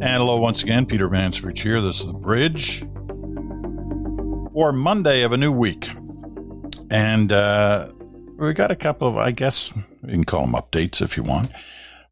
And 0.00 0.16
hello 0.16 0.40
once 0.40 0.62
again, 0.62 0.86
Peter 0.86 1.08
Mansbridge 1.08 1.62
here. 1.62 1.80
This 1.80 2.00
is 2.00 2.06
The 2.06 2.12
Bridge 2.12 2.80
for 4.52 4.72
Monday 4.72 5.22
of 5.22 5.32
a 5.32 5.36
new 5.36 5.52
week. 5.52 5.88
And 6.90 7.30
uh, 7.30 7.90
we 8.36 8.52
got 8.54 8.72
a 8.72 8.76
couple 8.76 9.06
of, 9.06 9.16
I 9.16 9.30
guess, 9.30 9.72
you 10.02 10.08
can 10.08 10.24
call 10.24 10.46
them 10.46 10.54
updates 10.54 11.00
if 11.00 11.16
you 11.16 11.22
want. 11.22 11.52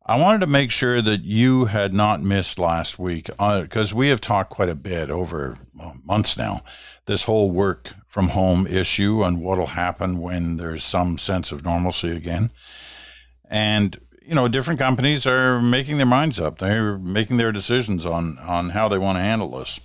I 0.09 0.21
wanted 0.21 0.38
to 0.42 0.47
make 0.47 0.71
sure 0.71 1.03
that 1.03 1.25
you 1.25 1.64
had 1.64 1.92
not 1.92 2.23
missed 2.23 2.61
last 2.61 2.97
week 2.97 3.27
because 3.27 3.92
uh, 3.92 3.97
we 3.97 4.09
have 4.09 4.21
talked 4.21 4.51
quite 4.51 4.69
a 4.69 4.77
bit 4.77 5.11
over 5.11 5.57
well, 5.75 5.97
months 6.05 6.38
now. 6.38 6.62
This 7.07 7.25
whole 7.25 7.51
work 7.51 7.92
from 8.07 8.29
home 8.29 8.69
issue 8.69 9.25
and 9.25 9.42
what 9.42 9.59
will 9.59 9.66
happen 9.66 10.21
when 10.21 10.59
there's 10.59 10.85
some 10.85 11.19
sense 11.19 11.51
of 11.51 11.64
normalcy 11.64 12.16
again. 12.16 12.53
And 13.51 13.99
you 14.25 14.37
know, 14.37 14.47
different 14.47 14.79
companies 14.79 15.27
are 15.27 15.61
making 15.61 15.97
their 15.97 16.07
minds 16.07 16.40
up. 16.40 16.59
They're 16.59 16.99
making 16.99 17.37
their 17.37 17.53
decisions 17.53 18.07
on 18.07 18.38
on 18.38 18.71
how 18.71 18.88
they 18.88 18.99
want 18.99 19.19
to 19.19 19.23
handle 19.23 19.59
this. 19.59 19.81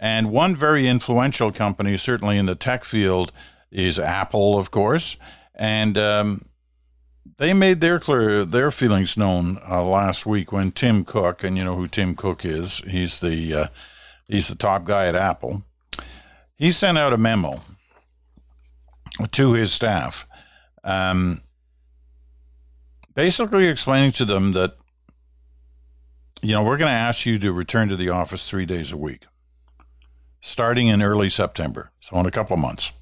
And 0.00 0.32
one 0.32 0.56
very 0.56 0.88
influential 0.88 1.52
company, 1.52 1.96
certainly 1.96 2.38
in 2.38 2.46
the 2.46 2.56
tech 2.56 2.84
field, 2.84 3.30
is 3.70 4.00
Apple, 4.00 4.58
of 4.58 4.72
course. 4.72 5.16
And 5.54 5.96
um, 5.96 6.44
they 7.36 7.52
made 7.52 7.80
their 7.80 7.98
clear 7.98 8.44
their 8.44 8.70
feelings 8.70 9.16
known 9.16 9.58
uh, 9.68 9.82
last 9.82 10.26
week 10.26 10.52
when 10.52 10.70
Tim 10.70 11.04
Cook, 11.04 11.42
and 11.42 11.56
you 11.56 11.64
know 11.64 11.76
who 11.76 11.86
Tim 11.86 12.14
Cook 12.14 12.44
is. 12.44 12.78
He's 12.86 13.20
the 13.20 13.54
uh, 13.54 13.66
he's 14.28 14.48
the 14.48 14.54
top 14.54 14.84
guy 14.84 15.06
at 15.06 15.16
Apple. 15.16 15.62
He 16.56 16.70
sent 16.70 16.98
out 16.98 17.12
a 17.12 17.18
memo 17.18 17.62
to 19.32 19.52
his 19.52 19.72
staff, 19.72 20.26
um, 20.84 21.42
basically 23.14 23.66
explaining 23.66 24.12
to 24.12 24.24
them 24.24 24.52
that 24.52 24.76
you 26.42 26.52
know 26.52 26.62
we're 26.62 26.78
going 26.78 26.90
to 26.90 26.96
ask 26.96 27.26
you 27.26 27.38
to 27.38 27.52
return 27.52 27.88
to 27.88 27.96
the 27.96 28.10
office 28.10 28.48
three 28.48 28.66
days 28.66 28.92
a 28.92 28.96
week, 28.96 29.24
starting 30.40 30.86
in 30.86 31.02
early 31.02 31.28
September, 31.28 31.90
so 31.98 32.16
in 32.18 32.26
a 32.26 32.30
couple 32.30 32.54
of 32.54 32.60
months. 32.60 32.92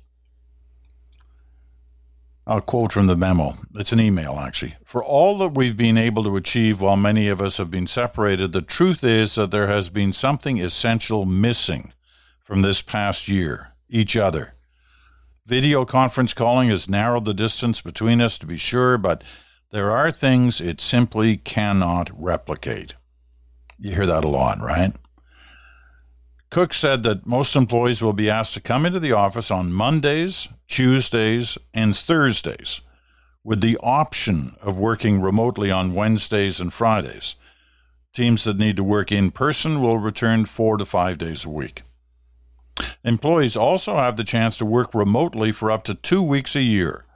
I'll 2.46 2.60
quote 2.60 2.92
from 2.92 3.06
the 3.06 3.16
memo. 3.16 3.56
It's 3.76 3.92
an 3.92 4.00
email, 4.00 4.34
actually. 4.34 4.74
For 4.84 5.02
all 5.02 5.38
that 5.38 5.54
we've 5.54 5.76
been 5.76 5.96
able 5.96 6.24
to 6.24 6.36
achieve 6.36 6.80
while 6.80 6.96
many 6.96 7.28
of 7.28 7.40
us 7.40 7.58
have 7.58 7.70
been 7.70 7.86
separated, 7.86 8.52
the 8.52 8.62
truth 8.62 9.04
is 9.04 9.36
that 9.36 9.52
there 9.52 9.68
has 9.68 9.88
been 9.88 10.12
something 10.12 10.58
essential 10.58 11.24
missing 11.24 11.92
from 12.40 12.62
this 12.62 12.82
past 12.82 13.28
year 13.28 13.74
each 13.88 14.16
other. 14.16 14.54
Video 15.46 15.84
conference 15.84 16.34
calling 16.34 16.68
has 16.68 16.88
narrowed 16.88 17.24
the 17.24 17.34
distance 17.34 17.80
between 17.80 18.20
us, 18.20 18.38
to 18.38 18.46
be 18.46 18.56
sure, 18.56 18.98
but 18.98 19.22
there 19.70 19.90
are 19.90 20.10
things 20.10 20.60
it 20.60 20.80
simply 20.80 21.36
cannot 21.36 22.10
replicate. 22.12 22.94
You 23.78 23.94
hear 23.94 24.06
that 24.06 24.24
a 24.24 24.28
lot, 24.28 24.58
right? 24.60 24.92
Cook 26.52 26.74
said 26.74 27.02
that 27.04 27.26
most 27.26 27.56
employees 27.56 28.02
will 28.02 28.12
be 28.12 28.28
asked 28.28 28.52
to 28.52 28.60
come 28.60 28.84
into 28.84 29.00
the 29.00 29.12
office 29.12 29.50
on 29.50 29.72
Mondays, 29.72 30.50
Tuesdays, 30.68 31.56
and 31.72 31.96
Thursdays, 31.96 32.82
with 33.42 33.62
the 33.62 33.78
option 33.82 34.54
of 34.60 34.78
working 34.78 35.22
remotely 35.22 35.70
on 35.70 35.94
Wednesdays 35.94 36.60
and 36.60 36.70
Fridays. 36.70 37.36
Teams 38.12 38.44
that 38.44 38.58
need 38.58 38.76
to 38.76 38.84
work 38.84 39.10
in 39.10 39.30
person 39.30 39.80
will 39.80 39.96
return 39.96 40.44
four 40.44 40.76
to 40.76 40.84
five 40.84 41.16
days 41.16 41.46
a 41.46 41.48
week. 41.48 41.84
Employees 43.02 43.56
also 43.56 43.96
have 43.96 44.18
the 44.18 44.22
chance 44.22 44.58
to 44.58 44.66
work 44.66 44.92
remotely 44.92 45.52
for 45.52 45.70
up 45.70 45.84
to 45.84 45.94
two 45.94 46.22
weeks 46.22 46.54
a 46.54 46.60
year 46.60 47.06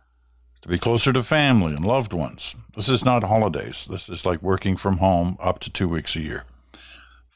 to 0.62 0.68
be 0.68 0.78
closer 0.78 1.12
to 1.12 1.22
family 1.22 1.74
and 1.74 1.84
loved 1.84 2.14
ones. 2.14 2.56
This 2.74 2.88
is 2.88 3.04
not 3.04 3.22
holidays. 3.22 3.86
This 3.90 4.08
is 4.08 4.24
like 4.24 4.40
working 4.42 4.78
from 4.78 4.96
home 4.96 5.36
up 5.42 5.58
to 5.58 5.70
two 5.70 5.90
weeks 5.90 6.16
a 6.16 6.22
year. 6.22 6.44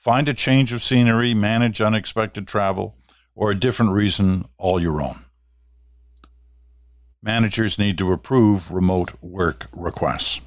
Find 0.00 0.30
a 0.30 0.32
change 0.32 0.72
of 0.72 0.82
scenery, 0.82 1.34
manage 1.34 1.82
unexpected 1.82 2.48
travel, 2.48 2.96
or 3.34 3.50
a 3.50 3.54
different 3.54 3.92
reason 3.92 4.48
all 4.56 4.80
your 4.80 5.02
own. 5.02 5.26
Managers 7.22 7.78
need 7.78 7.98
to 7.98 8.10
approve 8.10 8.70
remote 8.70 9.12
work 9.20 9.66
requests. 9.74 10.40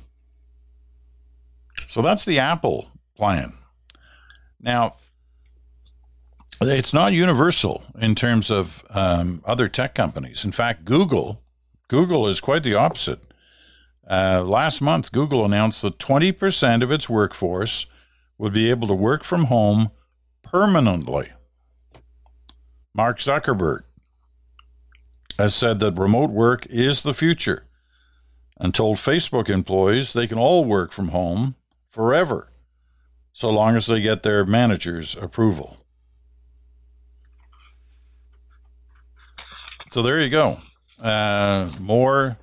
So 1.86 2.02
that's 2.02 2.26
the 2.26 2.40
Apple 2.40 2.90
plan. 3.16 3.54
Now, 4.60 4.96
it's 6.60 6.92
not 6.92 7.14
universal 7.14 7.84
in 8.02 8.16
terms 8.16 8.50
of 8.50 8.84
um, 8.90 9.44
other 9.46 9.68
tech 9.68 9.94
companies. 9.94 10.44
In 10.44 10.52
fact, 10.52 10.84
Google, 10.84 11.44
Google 11.90 12.28
is 12.28 12.42
quite 12.42 12.64
the 12.64 12.74
opposite. 12.74 13.20
Uh, 14.10 14.44
last 14.44 14.82
month, 14.82 15.12
Google 15.12 15.46
announced 15.46 15.84
that 15.84 16.00
20% 16.00 16.82
of 16.82 16.92
its 16.92 17.08
workforce 17.08 17.86
would 18.38 18.54
be 18.54 18.70
able 18.70 18.88
to 18.88 18.94
work 18.94 19.24
from 19.24 19.46
home 19.46 19.92
permanently. 20.42 21.30
Mark 22.94 23.20
Zuckerberg 23.20 23.84
has 25.38 25.56
said 25.56 25.80
that 25.80 25.98
remote 25.98 26.30
work 26.30 26.68
is 26.68 27.02
the 27.02 27.14
future 27.14 27.66
and 28.58 28.74
told 28.74 28.98
Facebook 28.98 29.50
employees 29.50 30.14
they 30.14 30.28
can 30.28 30.38
all 30.38 30.64
work 30.64 30.92
from 30.92 31.10
home 31.10 31.56
forever 31.90 32.50
so 33.32 33.50
long 33.50 33.76
as 33.76 33.88
they 33.88 34.00
get 34.00 34.22
their 34.22 34.46
manager's 34.46 35.16
approval. 35.16 35.78
So 39.92 40.02
there 40.02 40.22
you 40.22 40.30
go. 40.30 40.60
Uh, 41.02 41.70
more, 41.80 42.38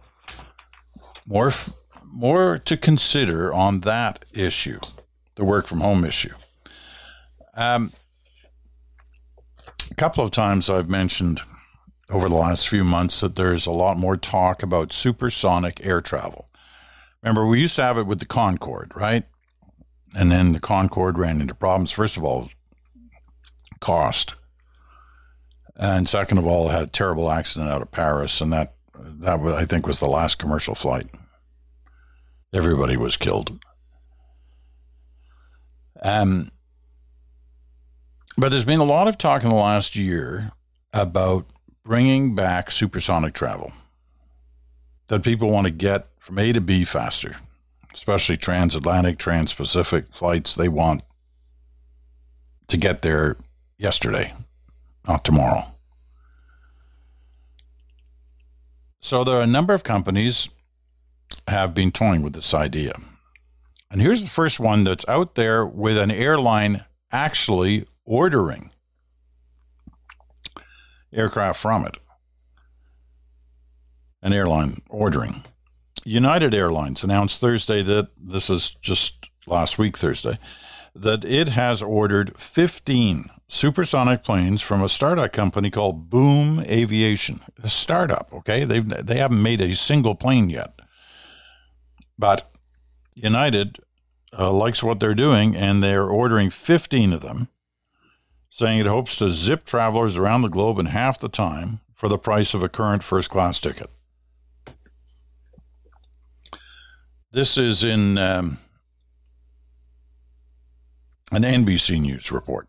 more, 1.26 1.52
more 2.04 2.58
to 2.58 2.76
consider 2.76 3.52
on 3.52 3.80
that 3.80 4.24
issue 4.32 4.80
the 5.40 5.46
work 5.46 5.66
from 5.66 5.80
home 5.80 6.04
issue. 6.04 6.34
Um, 7.54 7.92
a 9.90 9.94
couple 9.94 10.22
of 10.22 10.30
times 10.30 10.68
I've 10.68 10.90
mentioned 10.90 11.40
over 12.10 12.28
the 12.28 12.34
last 12.36 12.68
few 12.68 12.84
months 12.84 13.20
that 13.20 13.36
there's 13.36 13.66
a 13.66 13.72
lot 13.72 13.96
more 13.96 14.16
talk 14.16 14.62
about 14.62 14.92
supersonic 14.92 15.84
air 15.84 16.02
travel. 16.02 16.48
Remember, 17.22 17.46
we 17.46 17.60
used 17.60 17.76
to 17.76 17.82
have 17.82 17.96
it 17.96 18.06
with 18.06 18.18
the 18.18 18.26
Concorde, 18.26 18.92
right? 18.94 19.24
And 20.14 20.30
then 20.30 20.52
the 20.52 20.60
Concorde 20.60 21.18
ran 21.18 21.40
into 21.40 21.54
problems. 21.54 21.90
First 21.90 22.18
of 22.18 22.24
all, 22.24 22.50
cost. 23.80 24.34
And 25.74 26.06
second 26.06 26.36
of 26.36 26.46
all, 26.46 26.68
had 26.68 26.82
a 26.82 26.86
terrible 26.86 27.30
accident 27.30 27.70
out 27.70 27.80
of 27.80 27.90
Paris, 27.90 28.42
and 28.42 28.52
that 28.52 28.74
that 28.94 29.40
I 29.40 29.64
think 29.64 29.86
was 29.86 30.00
the 30.00 30.08
last 30.08 30.38
commercial 30.38 30.74
flight. 30.74 31.08
Everybody 32.52 32.98
was 32.98 33.16
killed. 33.16 33.58
Um, 36.02 36.50
but 38.36 38.48
there's 38.48 38.64
been 38.64 38.80
a 38.80 38.84
lot 38.84 39.08
of 39.08 39.18
talk 39.18 39.42
in 39.42 39.50
the 39.50 39.54
last 39.54 39.96
year 39.96 40.52
about 40.92 41.46
bringing 41.84 42.34
back 42.34 42.70
supersonic 42.70 43.34
travel. 43.34 43.72
That 45.08 45.24
people 45.24 45.50
want 45.50 45.66
to 45.66 45.72
get 45.72 46.06
from 46.18 46.38
A 46.38 46.52
to 46.52 46.60
B 46.60 46.84
faster, 46.84 47.36
especially 47.92 48.36
transatlantic, 48.36 49.18
trans-Pacific 49.18 50.06
flights. 50.12 50.54
They 50.54 50.68
want 50.68 51.02
to 52.68 52.76
get 52.76 53.02
there 53.02 53.36
yesterday, 53.76 54.32
not 55.08 55.24
tomorrow. 55.24 55.74
So 59.00 59.24
there 59.24 59.36
are 59.36 59.42
a 59.42 59.46
number 59.46 59.74
of 59.74 59.82
companies 59.82 60.48
have 61.48 61.74
been 61.74 61.90
toying 61.90 62.22
with 62.22 62.34
this 62.34 62.54
idea. 62.54 62.92
And 63.90 64.00
here's 64.00 64.22
the 64.22 64.28
first 64.28 64.60
one 64.60 64.84
that's 64.84 65.08
out 65.08 65.34
there 65.34 65.66
with 65.66 65.98
an 65.98 66.10
airline 66.10 66.84
actually 67.10 67.86
ordering 68.04 68.70
aircraft 71.12 71.60
from 71.60 71.84
it. 71.86 71.96
An 74.22 74.32
airline 74.32 74.82
ordering. 74.88 75.44
United 76.04 76.54
Airlines 76.54 77.02
announced 77.02 77.40
Thursday 77.40 77.82
that 77.82 78.10
this 78.16 78.48
is 78.48 78.70
just 78.70 79.30
last 79.46 79.78
week, 79.78 79.96
Thursday, 79.98 80.38
that 80.94 81.24
it 81.24 81.48
has 81.48 81.82
ordered 81.82 82.36
15 82.38 83.30
supersonic 83.48 84.22
planes 84.22 84.62
from 84.62 84.82
a 84.82 84.88
startup 84.88 85.32
company 85.32 85.70
called 85.70 86.08
Boom 86.08 86.60
Aviation. 86.60 87.40
A 87.62 87.68
startup, 87.68 88.30
okay? 88.32 88.64
They've, 88.64 88.88
they 88.88 89.16
haven't 89.16 89.42
made 89.42 89.60
a 89.60 89.74
single 89.74 90.14
plane 90.14 90.48
yet. 90.48 90.80
But 92.18 92.50
United 93.22 93.78
uh, 94.38 94.52
likes 94.52 94.82
what 94.82 95.00
they're 95.00 95.14
doing, 95.14 95.56
and 95.56 95.82
they're 95.82 96.08
ordering 96.08 96.50
15 96.50 97.12
of 97.12 97.20
them, 97.20 97.48
saying 98.48 98.80
it 98.80 98.86
hopes 98.86 99.16
to 99.16 99.30
zip 99.30 99.64
travelers 99.64 100.16
around 100.16 100.42
the 100.42 100.48
globe 100.48 100.78
in 100.78 100.86
half 100.86 101.18
the 101.18 101.28
time 101.28 101.80
for 101.94 102.08
the 102.08 102.18
price 102.18 102.54
of 102.54 102.62
a 102.62 102.68
current 102.68 103.02
first 103.02 103.30
class 103.30 103.60
ticket. 103.60 103.90
This 107.32 107.56
is 107.56 107.84
in 107.84 108.18
um, 108.18 108.58
an 111.30 111.42
NBC 111.42 112.00
News 112.00 112.32
report. 112.32 112.68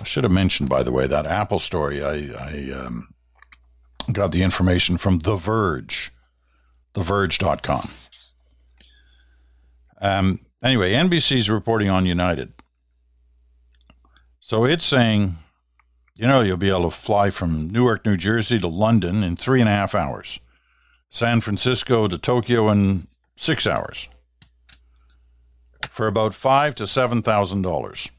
I 0.00 0.04
should 0.04 0.24
have 0.24 0.32
mentioned, 0.32 0.68
by 0.68 0.82
the 0.82 0.92
way, 0.92 1.06
that 1.06 1.26
Apple 1.26 1.58
story. 1.58 2.02
I, 2.02 2.30
I 2.32 2.72
um, 2.72 3.08
got 4.12 4.32
the 4.32 4.42
information 4.42 4.98
from 4.98 5.18
The 5.18 5.36
Verge, 5.36 6.10
TheVerge.com. 6.94 7.90
Um, 10.00 10.40
anyway, 10.62 10.92
NBC's 10.92 11.50
reporting 11.50 11.90
on 11.90 12.06
United. 12.06 12.52
So 14.40 14.64
it's 14.64 14.84
saying, 14.84 15.36
you 16.16 16.26
know, 16.26 16.40
you'll 16.40 16.56
be 16.56 16.70
able 16.70 16.90
to 16.90 16.96
fly 16.96 17.30
from 17.30 17.70
Newark, 17.70 18.04
New 18.04 18.16
Jersey 18.16 18.58
to 18.58 18.68
London 18.68 19.22
in 19.22 19.36
three 19.36 19.60
and 19.60 19.68
a 19.68 19.72
half 19.72 19.94
hours, 19.94 20.40
San 21.10 21.40
Francisco 21.40 22.08
to 22.08 22.18
Tokyo 22.18 22.68
in 22.68 23.06
six 23.36 23.66
hours, 23.66 24.08
for 25.88 26.06
about 26.06 26.34
five 26.34 26.74
to 26.76 26.86
seven 26.86 27.22
thousand 27.22 27.62
dollars 27.62 28.10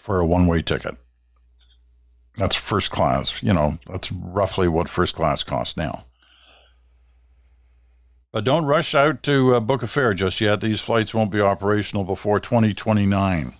for 0.00 0.20
a 0.20 0.26
one-way 0.26 0.62
ticket. 0.62 0.96
That's 2.36 2.56
first 2.56 2.90
class. 2.90 3.42
You 3.42 3.52
know, 3.52 3.78
that's 3.86 4.10
roughly 4.10 4.68
what 4.68 4.88
first 4.88 5.14
class 5.14 5.44
costs 5.44 5.76
now. 5.76 6.06
But 8.32 8.44
don't 8.44 8.64
rush 8.64 8.94
out 8.94 9.22
to 9.24 9.54
uh, 9.54 9.60
book 9.60 9.82
a 9.82 9.86
fare 9.86 10.14
just 10.14 10.40
yet. 10.40 10.62
These 10.62 10.80
flights 10.80 11.12
won't 11.12 11.30
be 11.30 11.42
operational 11.42 12.02
before 12.02 12.40
2029. 12.40 13.54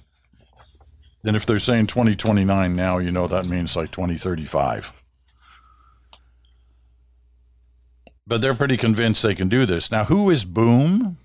And 1.25 1.37
if 1.37 1.45
they're 1.45 1.59
saying 1.59 1.89
2029 1.89 2.75
now, 2.75 2.97
you 2.97 3.13
know 3.13 3.29
that 3.29 3.47
means 3.47 3.77
like 3.77 3.91
2035. 3.93 4.93
But 8.27 8.41
they're 8.41 8.55
pretty 8.55 8.79
convinced 8.79 9.23
they 9.23 9.35
can 9.35 9.49
do 9.49 9.67
this. 9.67 9.91
Now, 9.91 10.05
who 10.05 10.31
is 10.31 10.47
Boom? 10.47 11.19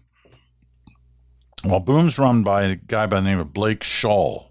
Well, 1.63 1.79
Boom's 1.79 2.19
run 2.19 2.43
by 2.43 2.63
a 2.63 2.75
guy 2.75 3.07
by 3.07 3.21
the 3.21 3.29
name 3.29 3.39
of 3.39 3.53
Blake 3.53 3.79
Scholl. 3.79 4.49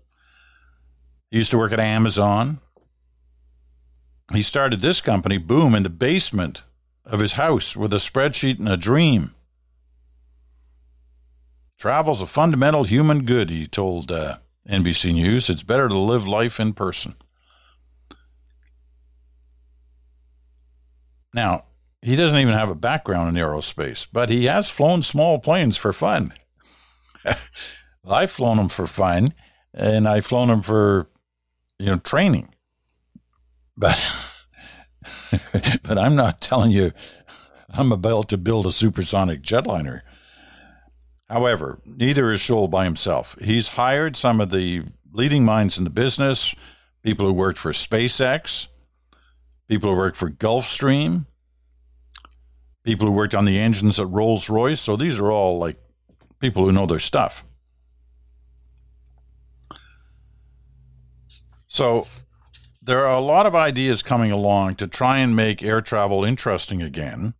He 1.30 1.37
used 1.37 1.50
to 1.50 1.59
work 1.59 1.72
at 1.72 1.80
Amazon. 1.80 2.61
He 4.32 4.42
started 4.42 4.80
this 4.80 5.02
company, 5.02 5.37
Boom, 5.37 5.74
in 5.74 5.82
the 5.82 5.90
basement 5.90 6.62
of 7.07 7.21
his 7.21 7.35
house 7.35 7.77
with 7.77 7.92
a 7.95 7.99
spreadsheet 7.99 8.59
and 8.59 8.69
a 8.69 8.77
dream. 8.77 9.35
Travel's 11.79 12.23
a 12.23 12.27
fundamental 12.27 12.85
human 12.85 13.25
good, 13.25 13.51
he 13.51 13.66
told 13.66 14.11
uh, 14.11 14.38
NBC 14.69 15.14
News. 15.14 15.49
It's 15.49 15.62
better 15.62 15.88
to 15.88 15.99
live 15.99 16.27
life 16.27 16.59
in 16.59 16.73
person. 16.73 17.14
Now, 21.33 21.64
he 22.01 22.16
doesn't 22.16 22.38
even 22.38 22.55
have 22.55 22.71
a 22.71 22.75
background 22.75 23.37
in 23.37 23.42
aerospace, 23.42 24.07
but 24.11 24.31
he 24.31 24.47
has 24.47 24.71
flown 24.71 25.03
small 25.03 25.38
planes 25.38 25.77
for 25.77 25.92
fun. 25.92 26.33
I've 28.09 28.31
flown 28.31 28.57
them 28.57 28.69
for 28.69 28.87
fun, 28.87 29.29
and 29.75 30.09
I've 30.09 30.27
flown 30.27 30.49
them 30.49 30.62
for, 30.62 31.11
you 31.79 31.87
know, 31.87 31.99
training. 31.99 32.55
But, 33.77 34.01
but 35.83 35.99
I'm 35.99 36.14
not 36.14 36.40
telling 36.40 36.71
you 36.71 36.92
I'm 37.71 37.92
about 37.92 38.29
to 38.31 38.38
build 38.38 38.66
a 38.66 38.73
supersonic 38.73 39.42
jetliner. 39.42 40.03
However, 41.29 41.81
neither 41.85 42.31
is 42.31 42.40
Scholl 42.40 42.71
by 42.71 42.85
himself. 42.85 43.37
He's 43.40 43.71
hired 43.71 44.16
some 44.16 44.40
of 44.40 44.51
the 44.51 44.85
leading 45.12 45.45
minds 45.45 45.77
in 45.77 45.85
the 45.85 45.90
business, 45.90 46.55
people 47.03 47.27
who 47.27 47.33
worked 47.33 47.59
for 47.59 47.73
SpaceX, 47.73 48.69
people 49.69 49.90
who 49.90 49.97
worked 49.97 50.16
for 50.16 50.31
Gulfstream, 50.31 51.27
people 52.85 53.09
who 53.09 53.12
worked 53.12 53.35
on 53.35 53.45
the 53.45 53.59
engines 53.59 53.99
at 53.99 54.09
Rolls 54.09 54.49
Royce. 54.49 54.81
So 54.81 54.97
these 54.97 55.19
are 55.19 55.31
all 55.31 55.59
like 55.59 55.77
people 56.38 56.64
who 56.64 56.73
know 56.73 56.87
their 56.87 57.01
stuff. 57.01 57.45
So 61.66 62.07
there 62.87 63.07
are 63.07 63.16
a 63.16 63.20
lot 63.20 63.46
of 63.46 63.55
ideas 63.55 64.03
coming 64.03 64.33
along 64.33 64.77
to 64.77 64.87
try 64.87 65.18
and 65.18 65.37
make 65.37 65.62
air 65.62 65.81
travel 65.81 66.25
interesting 66.25 66.83
again 66.83 67.35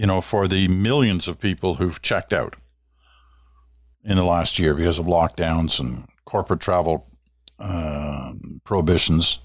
you 0.00 0.06
know, 0.06 0.22
for 0.22 0.48
the 0.48 0.66
millions 0.66 1.28
of 1.28 1.38
people 1.38 1.74
who've 1.74 2.00
checked 2.00 2.32
out 2.32 2.56
in 4.02 4.16
the 4.16 4.24
last 4.24 4.58
year 4.58 4.72
because 4.72 4.98
of 4.98 5.04
lockdowns 5.04 5.78
and 5.78 6.08
corporate 6.24 6.60
travel 6.60 7.06
uh, 7.58 8.32
prohibitions. 8.64 9.40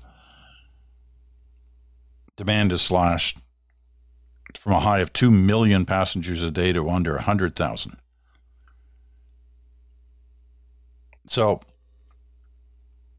Demand 2.38 2.71
is 2.71 2.82
slashed 2.82 3.39
from 4.58 4.71
a 4.71 4.80
high 4.80 5.00
of 5.00 5.12
2 5.12 5.30
million 5.30 5.86
passengers 5.86 6.41
a 6.41 6.50
day 6.50 6.71
to 6.71 6.89
under 6.89 7.15
100,000. 7.15 7.98
So, 11.28 11.60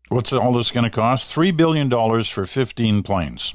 what's 0.08 0.32
all 0.32 0.52
this 0.52 0.70
going 0.70 0.84
to 0.84 0.90
cost? 0.90 1.34
$3 1.34 1.56
billion 1.56 1.90
for 2.24 2.46
15 2.46 3.02
planes. 3.02 3.54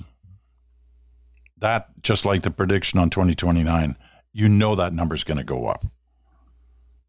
That 1.58 2.02
just 2.02 2.26
like 2.26 2.44
the 2.44 2.52
prediction 2.52 3.00
on 3.00 3.10
2029 3.10 3.96
you 4.34 4.48
know 4.48 4.76
that 4.76 4.94
number's 4.94 5.24
going 5.24 5.38
to 5.38 5.44
go 5.44 5.68
up. 5.68 5.86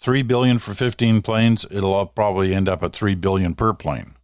3 0.00 0.22
billion 0.22 0.58
for 0.58 0.74
15 0.74 1.22
planes 1.22 1.64
it'll 1.70 2.04
probably 2.06 2.54
end 2.54 2.68
up 2.68 2.82
at 2.82 2.92
3 2.92 3.14
billion 3.14 3.54
per 3.54 3.72
plane. 3.72 4.14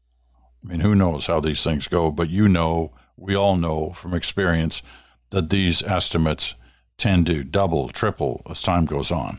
I 0.65 0.69
mean 0.69 0.81
who 0.81 0.95
knows 0.95 1.27
how 1.27 1.41
these 1.41 1.63
things 1.63 1.89
go 1.89 2.11
but 2.11 2.31
you 2.31 2.49
know 2.49 2.93
we 3.17 3.35
all 3.35 3.57
know 3.57 3.91
from 3.91 4.15
experience 4.15 4.83
that 5.31 5.51
these 5.51 5.83
estimates 5.83 6.55
tend 6.97 7.27
to 7.27 7.45
double 7.45 7.89
triple 7.89 8.43
as 8.51 8.61
time 8.61 8.85
goes 8.85 9.13
on. 9.13 9.39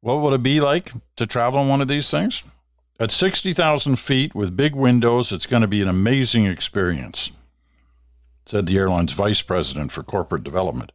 What 0.00 0.20
would 0.20 0.34
it 0.34 0.42
be 0.42 0.60
like 0.60 0.92
to 1.16 1.26
travel 1.26 1.60
on 1.60 1.68
one 1.68 1.80
of 1.80 1.88
these 1.88 2.10
things 2.10 2.42
at 3.02 3.10
60,000 3.10 3.96
feet 3.96 4.34
with 4.34 4.56
big 4.56 4.74
windows 4.74 5.32
it's 5.32 5.46
going 5.46 5.62
to 5.62 5.68
be 5.68 5.82
an 5.82 5.88
amazing 5.88 6.46
experience 6.46 7.32
said 8.46 8.66
the 8.66 8.76
airline's 8.76 9.12
vice 9.12 9.42
president 9.42 9.92
for 9.92 10.02
corporate 10.02 10.44
development. 10.44 10.92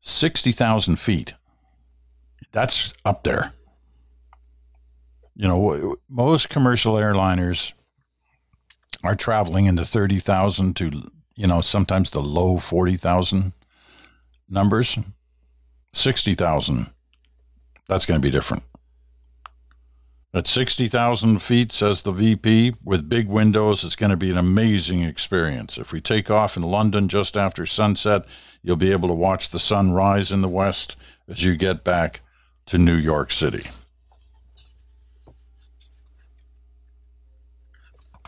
60,000 0.00 0.96
feet. 0.96 1.34
That's 2.52 2.92
up 3.04 3.24
there. 3.24 3.52
You 5.34 5.48
know, 5.48 5.96
most 6.08 6.48
commercial 6.48 6.94
airliners 6.94 7.74
are 9.04 9.14
traveling 9.14 9.66
in 9.66 9.76
the 9.76 9.84
30,000 9.84 10.74
to, 10.76 11.10
you 11.34 11.46
know, 11.46 11.60
sometimes 11.60 12.10
the 12.10 12.22
low 12.22 12.58
40,000 12.58 13.52
numbers. 14.48 14.98
60,000, 15.92 16.90
that's 17.88 18.06
going 18.06 18.20
to 18.20 18.26
be 18.26 18.30
different. 18.30 18.62
At 20.36 20.46
60,000 20.46 21.38
feet, 21.40 21.72
says 21.72 22.02
the 22.02 22.12
VP, 22.12 22.74
with 22.84 23.08
big 23.08 23.26
windows, 23.26 23.84
it's 23.84 23.96
going 23.96 24.10
to 24.10 24.18
be 24.18 24.30
an 24.30 24.36
amazing 24.36 25.00
experience. 25.00 25.78
If 25.78 25.92
we 25.92 26.00
take 26.02 26.30
off 26.30 26.58
in 26.58 26.62
London 26.62 27.08
just 27.08 27.38
after 27.38 27.64
sunset, 27.64 28.26
you'll 28.62 28.76
be 28.76 28.92
able 28.92 29.08
to 29.08 29.14
watch 29.14 29.48
the 29.48 29.58
sun 29.58 29.92
rise 29.92 30.32
in 30.32 30.42
the 30.42 30.48
west 30.48 30.94
as 31.26 31.42
you 31.42 31.56
get 31.56 31.84
back 31.84 32.20
to 32.66 32.76
New 32.76 32.96
York 32.96 33.30
City. 33.30 33.66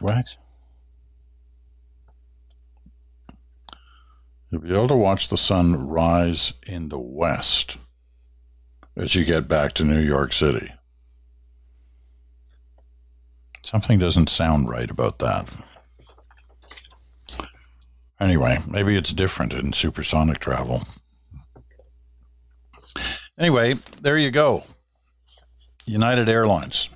What? 0.01 0.35
You'll 4.51 4.63
be 4.63 4.73
able 4.73 4.89
to 4.89 4.97
watch 4.97 5.29
the 5.29 5.37
sun 5.37 5.87
rise 5.87 6.55
in 6.67 6.89
the 6.89 6.99
west 6.99 7.77
as 8.97 9.15
you 9.15 9.27
get 9.27 9.47
back 9.47 9.75
to 9.75 9.85
New 9.85 10.01
York 10.01 10.33
City. 10.33 10.73
Something 13.69 13.99
doesn't 13.99 14.31
sound 14.31 14.71
right 14.71 14.91
about 14.91 15.19
that. 15.19 15.47
Anyway, 18.19 18.61
maybe 18.67 18.97
it's 18.97 19.13
different 19.13 19.53
in 19.53 19.75
supersonic 19.75 20.39
travel. 20.39 20.85
Anyway, 23.39 23.75
there 24.01 24.17
you 24.17 24.31
go. 24.31 24.65
United 25.85 26.31
Airlines 26.31 26.89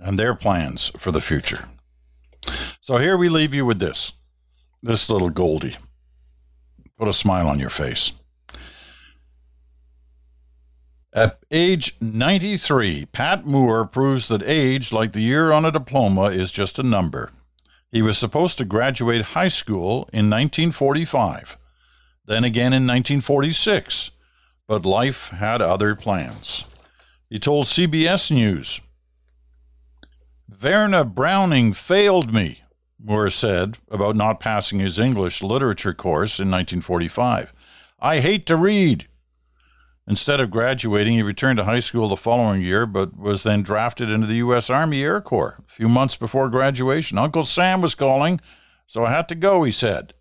and 0.00 0.18
their 0.18 0.34
plans 0.34 0.90
for 0.96 1.12
the 1.12 1.20
future. 1.20 1.68
So 2.80 2.96
here 2.96 3.18
we 3.18 3.28
leave 3.28 3.52
you 3.52 3.66
with 3.66 3.78
this 3.78 4.14
this 4.82 5.10
little 5.10 5.28
Goldie. 5.28 5.76
Put 6.98 7.08
a 7.08 7.12
smile 7.12 7.46
on 7.46 7.60
your 7.60 7.68
face. 7.68 8.14
At 11.16 11.38
age 11.50 11.96
93, 12.02 13.06
Pat 13.06 13.46
Moore 13.46 13.86
proves 13.86 14.28
that 14.28 14.42
age, 14.42 14.92
like 14.92 15.12
the 15.12 15.22
year 15.22 15.50
on 15.50 15.64
a 15.64 15.72
diploma, 15.72 16.24
is 16.24 16.52
just 16.52 16.78
a 16.78 16.82
number. 16.82 17.32
He 17.90 18.02
was 18.02 18.18
supposed 18.18 18.58
to 18.58 18.66
graduate 18.66 19.28
high 19.32 19.48
school 19.48 20.10
in 20.12 20.28
1945, 20.28 21.56
then 22.26 22.44
again 22.44 22.74
in 22.74 22.86
1946, 22.86 24.10
but 24.68 24.84
life 24.84 25.30
had 25.30 25.62
other 25.62 25.96
plans. 25.96 26.64
He 27.30 27.38
told 27.38 27.64
CBS 27.64 28.30
News, 28.30 28.82
Verna 30.46 31.02
Browning 31.02 31.72
failed 31.72 32.34
me, 32.34 32.60
Moore 33.02 33.30
said 33.30 33.78
about 33.90 34.16
not 34.16 34.38
passing 34.38 34.80
his 34.80 34.98
English 34.98 35.42
literature 35.42 35.94
course 35.94 36.38
in 36.38 36.50
1945. 36.50 37.54
I 38.00 38.20
hate 38.20 38.44
to 38.46 38.56
read. 38.56 39.06
Instead 40.08 40.40
of 40.40 40.52
graduating, 40.52 41.14
he 41.14 41.22
returned 41.22 41.58
to 41.58 41.64
high 41.64 41.80
school 41.80 42.08
the 42.08 42.16
following 42.16 42.62
year, 42.62 42.86
but 42.86 43.16
was 43.16 43.42
then 43.42 43.62
drafted 43.62 44.08
into 44.08 44.26
the 44.26 44.36
U.S. 44.36 44.70
Army 44.70 45.02
Air 45.02 45.20
Corps 45.20 45.56
a 45.66 45.70
few 45.70 45.88
months 45.88 46.14
before 46.14 46.48
graduation. 46.48 47.18
Uncle 47.18 47.42
Sam 47.42 47.80
was 47.80 47.96
calling, 47.96 48.40
so 48.86 49.04
I 49.04 49.10
had 49.10 49.28
to 49.30 49.34
go, 49.34 49.64
he 49.64 49.72
said. 49.72 50.14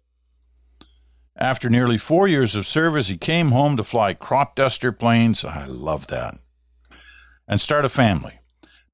After 1.37 1.69
nearly 1.69 1.97
four 1.97 2.27
years 2.27 2.55
of 2.55 2.65
service, 2.65 3.09
he 3.09 3.17
came 3.17 3.51
home 3.51 3.77
to 3.77 3.83
fly 3.83 4.13
crop 4.13 4.55
duster 4.55 4.91
planes. 4.91 5.45
I 5.45 5.65
love 5.65 6.07
that. 6.07 6.39
And 7.47 7.61
start 7.61 7.85
a 7.85 7.89
family. 7.89 8.39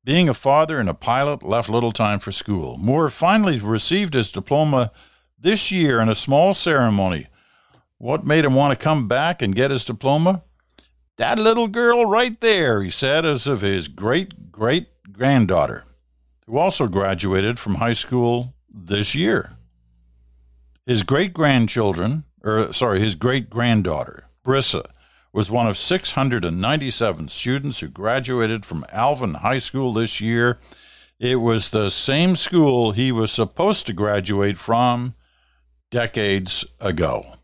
Being 0.03 0.27
a 0.27 0.33
father 0.33 0.79
and 0.79 0.89
a 0.89 0.95
pilot 0.95 1.43
left 1.43 1.69
little 1.69 1.91
time 1.91 2.19
for 2.19 2.31
school. 2.31 2.77
Moore 2.77 3.09
finally 3.11 3.59
received 3.59 4.15
his 4.15 4.31
diploma 4.31 4.91
this 5.39 5.71
year 5.71 6.01
in 6.01 6.09
a 6.09 6.15
small 6.15 6.53
ceremony. 6.53 7.27
What 7.97 8.25
made 8.25 8.43
him 8.43 8.55
want 8.55 8.77
to 8.77 8.83
come 8.83 9.07
back 9.07 9.43
and 9.43 9.55
get 9.55 9.69
his 9.71 9.85
diploma? 9.85 10.43
That 11.17 11.37
little 11.37 11.67
girl 11.67 12.05
right 12.05 12.39
there, 12.41 12.81
he 12.81 12.89
said, 12.89 13.25
as 13.25 13.47
of 13.47 13.61
his 13.61 13.87
great 13.87 14.51
great 14.51 14.87
granddaughter, 15.11 15.85
who 16.45 16.57
also 16.57 16.87
graduated 16.87 17.59
from 17.59 17.75
high 17.75 17.93
school 17.93 18.53
this 18.69 19.15
year. 19.15 19.57
His 20.85 21.03
great 21.03 21.33
grandchildren, 21.33 22.23
or 22.43 22.59
er, 22.59 22.73
sorry, 22.73 22.99
his 22.99 23.15
great 23.15 23.49
granddaughter, 23.49 24.25
Brissa, 24.43 24.85
was 25.33 25.49
one 25.49 25.67
of 25.67 25.77
697 25.77 27.27
students 27.29 27.79
who 27.79 27.87
graduated 27.87 28.65
from 28.65 28.85
Alvin 28.91 29.35
High 29.35 29.59
School 29.59 29.93
this 29.93 30.19
year. 30.19 30.59
It 31.19 31.37
was 31.37 31.69
the 31.69 31.89
same 31.89 32.35
school 32.35 32.91
he 32.91 33.11
was 33.11 33.31
supposed 33.31 33.85
to 33.87 33.93
graduate 33.93 34.57
from 34.57 35.15
decades 35.89 36.65
ago. 36.79 37.35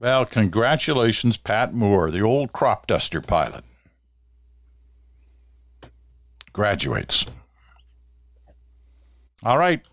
Well, 0.00 0.26
congratulations, 0.26 1.36
Pat 1.36 1.74
Moore, 1.74 2.10
the 2.12 2.20
old 2.20 2.52
crop 2.52 2.86
duster 2.86 3.20
pilot. 3.20 3.64
Graduates. 6.52 7.26
All 9.42 9.58
right. 9.58 9.86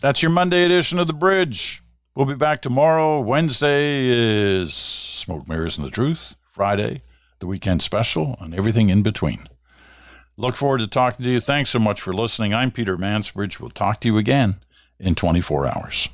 That's 0.00 0.22
your 0.22 0.30
Monday 0.30 0.64
edition 0.64 0.98
of 0.98 1.06
The 1.08 1.12
Bridge. 1.12 1.82
We'll 2.14 2.26
be 2.26 2.34
back 2.34 2.62
tomorrow. 2.62 3.20
Wednesday 3.20 4.06
is 4.08 4.72
Smoke 4.72 5.46
Mirrors 5.46 5.76
and 5.76 5.86
the 5.86 5.90
Truth. 5.90 6.34
Friday, 6.48 7.02
the 7.40 7.46
weekend 7.46 7.82
special, 7.82 8.36
and 8.40 8.54
everything 8.54 8.88
in 8.88 9.02
between. 9.02 9.46
Look 10.36 10.56
forward 10.56 10.78
to 10.78 10.86
talking 10.86 11.24
to 11.24 11.32
you. 11.32 11.40
Thanks 11.40 11.70
so 11.70 11.78
much 11.78 12.00
for 12.00 12.14
listening. 12.14 12.54
I'm 12.54 12.70
Peter 12.70 12.96
Mansbridge. 12.96 13.60
We'll 13.60 13.70
talk 13.70 14.00
to 14.00 14.08
you 14.08 14.16
again 14.16 14.60
in 14.98 15.14
24 15.14 15.66
hours. 15.66 16.08